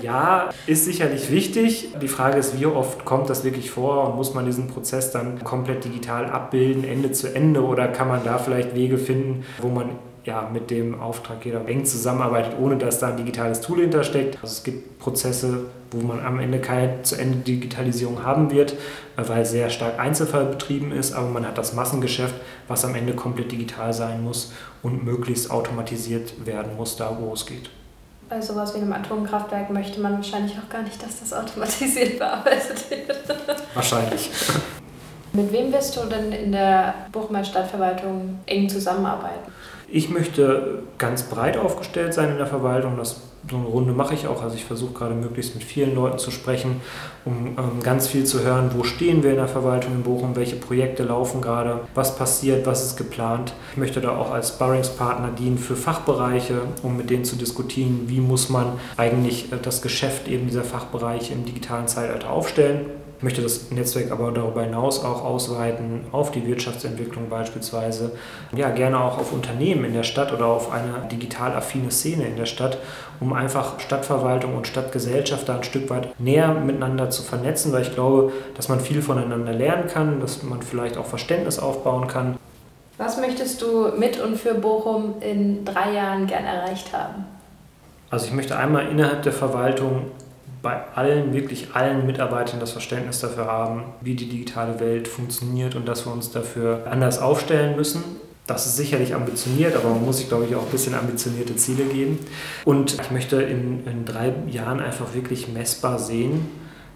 Ja, 0.02 0.50
ist 0.66 0.86
sicherlich 0.86 1.32
wichtig. 1.32 1.90
Die 2.02 2.08
Frage 2.08 2.38
ist, 2.38 2.60
wie 2.60 2.66
oft 2.66 3.06
kommt 3.06 3.30
das 3.30 3.44
wirklich 3.44 3.70
vor 3.70 4.10
und 4.10 4.16
muss 4.16 4.34
man 4.34 4.46
diesen 4.46 4.68
Prozess 4.68 5.12
dann 5.12 5.44
komplett 5.44 5.86
digital 5.86 6.26
abbilden, 6.26 6.84
Ende 6.84 7.12
zu 7.12 7.34
Ende, 7.34 7.64
oder 7.64 7.88
kann 7.88 8.08
man 8.08 8.24
da 8.24 8.38
vielleicht 8.38 8.76
Wege 8.76 8.98
finden, 8.98 9.46
wo 9.62 9.70
man 9.70 9.90
ja, 10.28 10.50
mit 10.52 10.70
dem 10.70 11.00
Auftraggeber 11.00 11.66
eng 11.68 11.86
zusammenarbeitet, 11.86 12.60
ohne 12.60 12.76
dass 12.76 13.00
da 13.00 13.08
ein 13.08 13.18
digitales 13.18 13.62
Tool 13.62 13.80
hintersteckt. 13.80 14.36
Also 14.42 14.58
es 14.58 14.64
gibt 14.64 15.00
Prozesse, 15.00 15.68
wo 15.90 16.06
man 16.06 16.20
am 16.20 16.40
Ende 16.40 16.60
keine 16.60 17.02
zu 17.04 17.16
Ende 17.16 17.38
Digitalisierung 17.38 18.24
haben 18.24 18.52
wird, 18.52 18.76
weil 19.16 19.44
es 19.44 19.52
sehr 19.52 19.70
stark 19.70 19.98
Einzelfall 19.98 20.46
betrieben 20.46 20.92
ist, 20.92 21.14
aber 21.14 21.30
man 21.30 21.48
hat 21.48 21.58
das 21.58 21.74
Massengeschäft, 21.74 22.36
was 22.68 22.84
am 22.84 22.94
Ende 22.94 23.14
komplett 23.14 23.54
digital 23.54 23.94
sein 23.94 24.22
muss 24.22 24.52
und 24.84 25.06
möglichst 25.06 25.50
automatisiert 25.50 26.46
werden 26.46 26.76
muss, 26.76 26.98
da 26.98 27.18
wo 27.18 27.34
es 27.34 27.46
geht. 27.46 27.70
Bei 28.28 28.42
sowas 28.42 28.76
wie 28.76 28.80
einem 28.80 28.92
Atomkraftwerk 28.92 29.70
möchte 29.70 30.02
man 30.02 30.16
wahrscheinlich 30.16 30.58
auch 30.60 30.70
gar 30.70 30.82
nicht, 30.82 31.02
dass 31.02 31.22
das 31.22 31.32
automatisiert 31.32 32.20
bearbeitet 32.20 32.92
wird. 32.92 33.24
Wahrscheinlich. 33.74 34.30
Mit 35.32 35.54
wem 35.54 35.72
wirst 35.72 35.96
du 35.96 36.02
denn 36.02 36.34
in 36.34 36.52
der 36.52 36.94
Bochumer 37.14 37.46
Stadtverwaltung 37.46 38.40
eng 38.46 38.68
zusammenarbeiten? 38.68 39.52
Ich 39.90 40.10
möchte 40.10 40.84
ganz 40.98 41.24
breit 41.24 41.58
aufgestellt 41.58 42.14
sein 42.14 42.32
in 42.32 42.38
der 42.38 42.46
Verwaltung. 42.48 42.98
Das, 42.98 43.22
so 43.50 43.56
eine 43.56 43.68
Runde 43.68 43.94
mache 43.94 44.16
ich 44.16 44.28
auch. 44.28 44.44
Also 44.44 44.56
ich 44.56 44.66
versuche 44.66 44.94
gerade 44.94 45.16
möglichst 45.16 45.56
mit 45.56 45.64
vielen 45.64 45.96
Leuten 45.96 46.18
zu 46.18 46.30
sprechen, 46.30 46.82
um 47.24 47.56
ähm, 47.58 47.82
ganz 47.82 48.08
viel 48.08 48.26
zu 48.26 48.44
hören, 48.44 48.72
wo 48.76 48.84
stehen 48.84 49.24
wir 49.24 49.30
in 49.30 49.38
der 49.38 49.48
Verwaltung 49.48 49.94
in 49.94 50.04
Bochum, 50.04 50.36
welche 50.36 50.58
Projekte 50.58 51.04
laufen 51.04 51.42
gerade, 51.42 51.80
was 51.96 52.18
passiert, 52.18 52.66
was 52.66 52.84
ist 52.84 52.98
geplant. 52.98 53.54
Ich 53.72 53.78
möchte 53.78 54.02
da 54.02 54.18
auch 54.18 54.32
als 54.32 54.50
Sparringspartner 54.50 55.30
dienen 55.30 55.58
für 55.58 55.78
Fachbereiche, 55.78 56.60
um 56.84 56.98
mit 56.98 57.10
denen 57.10 57.24
zu 57.24 57.38
diskutieren, 57.38 58.06
wie 58.08 58.20
muss 58.20 58.50
man 58.50 58.74
eigentlich 58.98 59.54
äh, 59.54 59.56
das 59.62 59.82
Geschäft 59.82 60.28
eben 60.28 60.48
dieser 60.48 60.66
Fachbereiche 60.66 61.34
im 61.34 61.46
digitalen 61.46 61.88
Zeitalter 61.88 62.30
aufstellen. 62.30 62.88
Ich 63.18 63.24
möchte 63.24 63.42
das 63.42 63.72
Netzwerk 63.72 64.12
aber 64.12 64.32
darüber 64.32 64.62
hinaus 64.62 65.04
auch 65.04 65.26
ausweiten 65.26 66.02
auf 66.12 66.30
die 66.30 66.46
Wirtschaftsentwicklung 66.46 67.30
beispielsweise. 67.30 68.12
Ja, 68.56 68.70
gerne 68.70 69.00
auch 69.00 69.18
auf 69.18 69.34
Unternehmen 69.34 69.86
in 69.86 69.94
der 69.94 70.04
Stadt 70.04 70.32
oder 70.32 70.46
auf 70.46 70.72
eine 70.72 71.08
digital 71.12 71.56
affine 71.56 71.90
Szene 71.90 72.28
in 72.28 72.36
der 72.36 72.46
Stadt, 72.46 72.78
um 73.20 73.34
einfach 73.34 73.80
Stadtverwaltung 73.80 74.56
und 74.56 74.68
Stadtgesellschaft 74.68 75.50
da 75.50 75.56
ein 75.56 75.64
Stück 75.64 75.90
weit 75.90 76.20
näher 76.20 76.54
miteinander 76.54 77.10
zu 77.10 77.24
vernetzen, 77.24 77.74
weil 77.74 77.82
ich 77.82 77.96
glaube, 77.96 78.32
dass 78.54 78.70
man 78.70 78.80
viel 78.80 79.02
voneinander 79.02 79.52
lernen 79.52 79.88
kann, 79.88 80.20
dass 80.20 80.44
man 80.44 80.62
vielleicht 80.62 80.96
auch 80.96 81.06
Verständnis 81.08 81.58
aufbauen 81.58 82.08
kann. 82.08 82.38
Was 83.00 83.18
möchtest 83.18 83.64
du 83.64 83.94
mit 83.98 84.20
und 84.20 84.38
für 84.38 84.54
Bochum 84.54 85.16
in 85.22 85.66
drei 85.66 85.94
Jahren 85.94 86.28
gern 86.28 86.46
erreicht 86.46 86.94
haben? 86.94 87.26
Also 88.12 88.28
ich 88.28 88.34
möchte 88.34 88.56
einmal 88.56 88.88
innerhalb 88.90 89.24
der 89.24 89.34
Verwaltung 89.34 90.12
bei 90.68 90.82
allen, 90.96 91.34
wirklich 91.34 91.70
allen 91.76 92.06
Mitarbeitern 92.06 92.60
das 92.60 92.74
Verständnis 92.74 93.22
dafür 93.22 93.46
haben, 93.46 93.84
wie 94.02 94.16
die 94.16 94.28
digitale 94.28 94.82
Welt 94.82 95.08
funktioniert 95.08 95.76
und 95.76 95.88
dass 95.88 96.06
wir 96.06 96.12
uns 96.12 96.30
dafür 96.30 96.82
anders 96.92 97.20
aufstellen 97.20 97.78
müssen. 97.78 98.04
Das 98.48 98.66
ist 98.66 98.76
sicherlich 98.76 99.16
ambitioniert, 99.16 99.78
aber 99.78 99.92
man 99.92 100.04
muss 100.04 100.18
sich, 100.18 100.28
glaube 100.28 100.44
ich, 100.44 100.56
auch 100.56 100.64
ein 100.64 100.72
bisschen 100.72 100.94
ambitionierte 100.94 101.56
Ziele 101.56 101.86
geben. 101.86 102.20
Und 102.66 103.00
ich 103.02 103.12
möchte 103.12 103.42
in, 103.42 103.88
in 103.88 104.04
drei 104.04 104.34
Jahren 104.50 104.82
einfach 104.82 105.14
wirklich 105.14 105.48
messbar 105.48 106.00
sehen, 106.00 106.46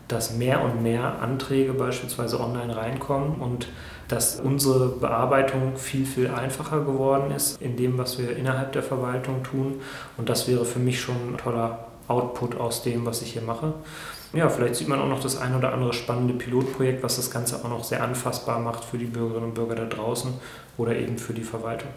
dass 0.10 0.36
mehr 0.36 0.62
und 0.62 0.84
mehr 0.84 1.22
Anträge 1.22 1.72
beispielsweise 1.72 2.42
online 2.42 2.76
reinkommen 2.76 3.36
und 3.40 3.70
dass 4.10 4.42
unsere 4.42 4.90
Bearbeitung 4.90 5.78
viel, 5.78 6.06
viel 6.06 6.28
einfacher 6.28 6.82
geworden 6.82 7.32
ist 7.34 7.62
in 7.62 7.78
dem, 7.78 7.98
was 7.98 8.20
wir 8.20 8.36
innerhalb 8.36 8.74
der 8.74 8.84
Verwaltung 8.84 9.44
tun. 9.44 9.76
Und 10.18 10.28
das 10.28 10.50
wäre 10.50 10.66
für 10.66 10.80
mich 10.80 11.00
schon 11.00 11.16
ein 11.16 11.38
toller 11.38 11.91
Output 12.12 12.60
aus 12.60 12.84
dem, 12.84 13.06
was 13.06 13.22
ich 13.22 13.34
hier 13.34 13.42
mache. 13.42 13.74
Ja, 14.34 14.50
vielleicht 14.50 14.76
sieht 14.76 14.88
man 14.88 15.00
auch 15.00 15.08
noch 15.08 15.22
das 15.22 15.38
ein 15.38 15.56
oder 15.56 15.74
andere 15.74 15.94
spannende 15.94 16.34
Pilotprojekt, 16.34 17.04
was 17.04 17.16
das 17.16 17.32
Ganze 17.32 17.58
auch 17.58 17.70
noch 17.70 17.84
sehr 17.84 18.04
anfassbar 18.04 18.60
macht 18.60 18.84
für 18.84 18.98
die 18.98 19.06
Bürgerinnen 19.06 19.48
und 19.48 19.56
Bürger 19.56 19.76
da 19.76 19.86
draußen 19.86 20.34
oder 20.78 20.96
eben 20.96 21.18
für 21.18 21.34
die 21.34 21.44
Verwaltung. 21.44 21.90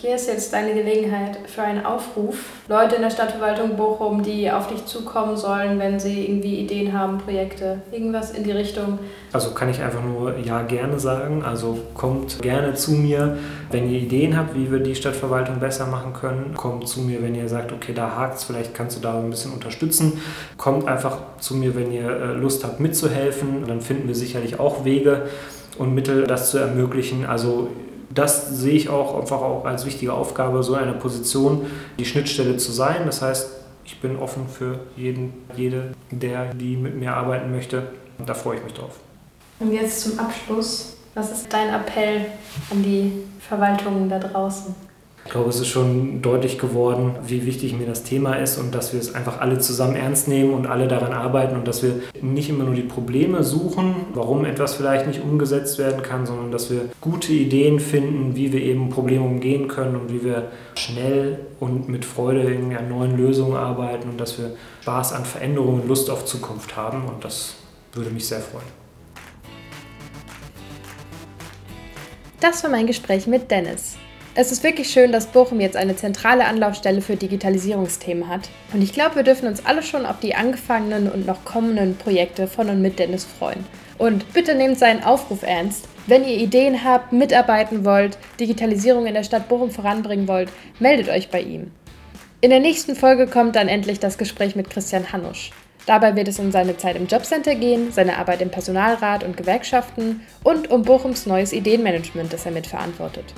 Hier 0.00 0.14
ist 0.14 0.28
jetzt 0.28 0.54
deine 0.54 0.72
Gelegenheit 0.72 1.36
für 1.44 1.60
einen 1.60 1.84
Aufruf. 1.84 2.36
Leute 2.68 2.96
in 2.96 3.02
der 3.02 3.10
Stadtverwaltung 3.10 3.76
Bochum, 3.76 4.22
die 4.22 4.50
auf 4.50 4.66
dich 4.66 4.86
zukommen 4.86 5.36
sollen, 5.36 5.78
wenn 5.78 6.00
sie 6.00 6.24
irgendwie 6.24 6.54
Ideen 6.54 6.98
haben, 6.98 7.18
Projekte, 7.18 7.82
irgendwas 7.92 8.30
in 8.30 8.42
die 8.42 8.52
Richtung. 8.52 8.98
Also 9.30 9.50
kann 9.50 9.68
ich 9.68 9.82
einfach 9.82 10.02
nur 10.02 10.38
ja 10.38 10.62
gerne 10.62 10.98
sagen. 10.98 11.44
Also 11.44 11.80
kommt 11.92 12.40
gerne 12.40 12.72
zu 12.72 12.92
mir, 12.92 13.36
wenn 13.70 13.92
ihr 13.92 13.98
Ideen 13.98 14.38
habt, 14.38 14.54
wie 14.54 14.72
wir 14.72 14.78
die 14.78 14.94
Stadtverwaltung 14.94 15.60
besser 15.60 15.84
machen 15.84 16.14
können. 16.14 16.54
Kommt 16.56 16.88
zu 16.88 17.00
mir, 17.00 17.22
wenn 17.22 17.34
ihr 17.34 17.50
sagt, 17.50 17.70
okay, 17.70 17.92
da 17.92 18.16
hakt 18.16 18.38
es, 18.38 18.44
vielleicht 18.44 18.72
kannst 18.72 18.96
du 18.96 19.02
da 19.02 19.18
ein 19.18 19.28
bisschen 19.28 19.52
unterstützen. 19.52 20.22
Kommt 20.56 20.88
einfach 20.88 21.18
zu 21.40 21.54
mir, 21.56 21.74
wenn 21.76 21.92
ihr 21.92 22.08
äh, 22.08 22.32
Lust 22.32 22.64
habt 22.64 22.80
mitzuhelfen. 22.80 23.66
Dann 23.66 23.82
finden 23.82 24.08
wir 24.08 24.14
sicherlich 24.14 24.60
auch 24.60 24.86
Wege. 24.86 25.26
und 25.78 25.94
Mittel, 25.94 26.26
das 26.26 26.50
zu 26.50 26.58
ermöglichen. 26.58 27.26
Also 27.26 27.68
das 28.10 28.48
sehe 28.48 28.74
ich 28.74 28.88
auch 28.88 29.18
einfach 29.18 29.40
auch 29.40 29.64
als 29.64 29.86
wichtige 29.86 30.12
Aufgabe, 30.12 30.62
so 30.62 30.74
einer 30.74 30.92
Position 30.92 31.66
die 31.98 32.04
Schnittstelle 32.04 32.56
zu 32.56 32.72
sein. 32.72 33.02
Das 33.06 33.22
heißt, 33.22 33.50
ich 33.84 34.00
bin 34.00 34.16
offen 34.18 34.48
für 34.48 34.80
jeden, 34.96 35.32
jede, 35.56 35.92
der, 36.10 36.52
die 36.54 36.76
mit 36.76 36.96
mir 36.96 37.14
arbeiten 37.14 37.50
möchte. 37.50 37.88
Und 38.18 38.28
da 38.28 38.34
freue 38.34 38.56
ich 38.58 38.64
mich 38.64 38.74
drauf. 38.74 38.98
Und 39.60 39.72
jetzt 39.72 40.00
zum 40.00 40.18
Abschluss. 40.18 40.96
Was 41.14 41.32
ist 41.32 41.52
dein 41.52 41.74
Appell 41.74 42.26
an 42.70 42.82
die 42.82 43.12
Verwaltungen 43.40 44.08
da 44.08 44.18
draußen? 44.18 44.74
Ich 45.24 45.30
glaube, 45.32 45.50
es 45.50 45.60
ist 45.60 45.68
schon 45.68 46.22
deutlich 46.22 46.58
geworden, 46.58 47.14
wie 47.26 47.46
wichtig 47.46 47.78
mir 47.78 47.86
das 47.86 48.02
Thema 48.02 48.34
ist 48.34 48.58
und 48.58 48.74
dass 48.74 48.92
wir 48.92 49.00
es 49.00 49.14
einfach 49.14 49.40
alle 49.40 49.58
zusammen 49.58 49.94
ernst 49.94 50.26
nehmen 50.28 50.54
und 50.54 50.66
alle 50.66 50.88
daran 50.88 51.12
arbeiten 51.12 51.56
und 51.56 51.68
dass 51.68 51.82
wir 51.82 52.00
nicht 52.20 52.48
immer 52.48 52.64
nur 52.64 52.74
die 52.74 52.82
Probleme 52.82 53.44
suchen, 53.44 53.94
warum 54.14 54.44
etwas 54.44 54.74
vielleicht 54.74 55.06
nicht 55.06 55.22
umgesetzt 55.22 55.78
werden 55.78 56.02
kann, 56.02 56.26
sondern 56.26 56.50
dass 56.50 56.70
wir 56.70 56.88
gute 57.00 57.32
Ideen 57.32 57.78
finden, 57.78 58.34
wie 58.34 58.52
wir 58.52 58.60
eben 58.60 58.88
Probleme 58.88 59.24
umgehen 59.24 59.68
können 59.68 59.94
und 59.94 60.12
wie 60.12 60.24
wir 60.24 60.48
schnell 60.74 61.38
und 61.60 61.88
mit 61.88 62.04
Freude 62.04 62.40
an 62.76 62.88
neuen 62.88 63.16
Lösungen 63.16 63.56
arbeiten 63.56 64.08
und 64.08 64.20
dass 64.20 64.38
wir 64.38 64.52
Spaß 64.82 65.12
an 65.12 65.24
Veränderungen 65.24 65.82
und 65.82 65.88
Lust 65.88 66.10
auf 66.10 66.24
Zukunft 66.24 66.76
haben 66.76 67.04
und 67.04 67.24
das 67.24 67.54
würde 67.92 68.10
mich 68.10 68.26
sehr 68.26 68.40
freuen. 68.40 68.66
Das 72.40 72.64
war 72.64 72.70
mein 72.70 72.86
Gespräch 72.86 73.26
mit 73.26 73.50
Dennis. 73.50 73.96
Es 74.40 74.50
ist 74.50 74.64
wirklich 74.64 74.88
schön, 74.88 75.12
dass 75.12 75.26
Bochum 75.26 75.60
jetzt 75.60 75.76
eine 75.76 75.96
zentrale 75.96 76.46
Anlaufstelle 76.46 77.02
für 77.02 77.14
Digitalisierungsthemen 77.14 78.26
hat. 78.26 78.48
Und 78.72 78.80
ich 78.80 78.94
glaube, 78.94 79.16
wir 79.16 79.22
dürfen 79.22 79.46
uns 79.46 79.66
alle 79.66 79.82
schon 79.82 80.06
auf 80.06 80.18
die 80.18 80.34
angefangenen 80.34 81.10
und 81.10 81.26
noch 81.26 81.44
kommenden 81.44 81.94
Projekte 81.98 82.46
von 82.46 82.70
und 82.70 82.80
mit 82.80 82.98
Dennis 82.98 83.26
freuen. 83.26 83.66
Und 83.98 84.32
bitte 84.32 84.54
nehmt 84.54 84.78
seinen 84.78 85.04
Aufruf 85.04 85.42
ernst. 85.42 85.86
Wenn 86.06 86.24
ihr 86.24 86.38
Ideen 86.38 86.82
habt, 86.82 87.12
mitarbeiten 87.12 87.84
wollt, 87.84 88.16
Digitalisierung 88.40 89.04
in 89.04 89.12
der 89.12 89.24
Stadt 89.24 89.46
Bochum 89.46 89.70
voranbringen 89.70 90.26
wollt, 90.26 90.48
meldet 90.78 91.10
euch 91.10 91.28
bei 91.28 91.42
ihm. 91.42 91.70
In 92.40 92.48
der 92.48 92.60
nächsten 92.60 92.96
Folge 92.96 93.26
kommt 93.26 93.56
dann 93.56 93.68
endlich 93.68 94.00
das 94.00 94.16
Gespräch 94.16 94.56
mit 94.56 94.70
Christian 94.70 95.12
Hanusch. 95.12 95.50
Dabei 95.84 96.16
wird 96.16 96.28
es 96.28 96.38
um 96.38 96.50
seine 96.50 96.78
Zeit 96.78 96.96
im 96.96 97.08
Jobcenter 97.08 97.56
gehen, 97.56 97.92
seine 97.92 98.16
Arbeit 98.16 98.40
im 98.40 98.50
Personalrat 98.50 99.22
und 99.22 99.36
Gewerkschaften 99.36 100.22
und 100.42 100.70
um 100.70 100.80
Bochums 100.80 101.26
neues 101.26 101.52
Ideenmanagement, 101.52 102.32
das 102.32 102.46
er 102.46 102.52
mitverantwortet. 102.52 103.34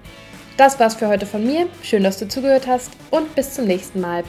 Das 0.56 0.80
war's 0.80 0.94
für 0.94 1.09
heute 1.09 1.26
von 1.26 1.46
mir. 1.46 1.66
Schön, 1.82 2.04
dass 2.04 2.18
du 2.18 2.26
zugehört 2.26 2.66
hast 2.66 2.92
und 3.11 3.35
bis 3.35 3.52
zum 3.52 3.66
nächsten 3.66 4.00
Mal. 4.00 4.24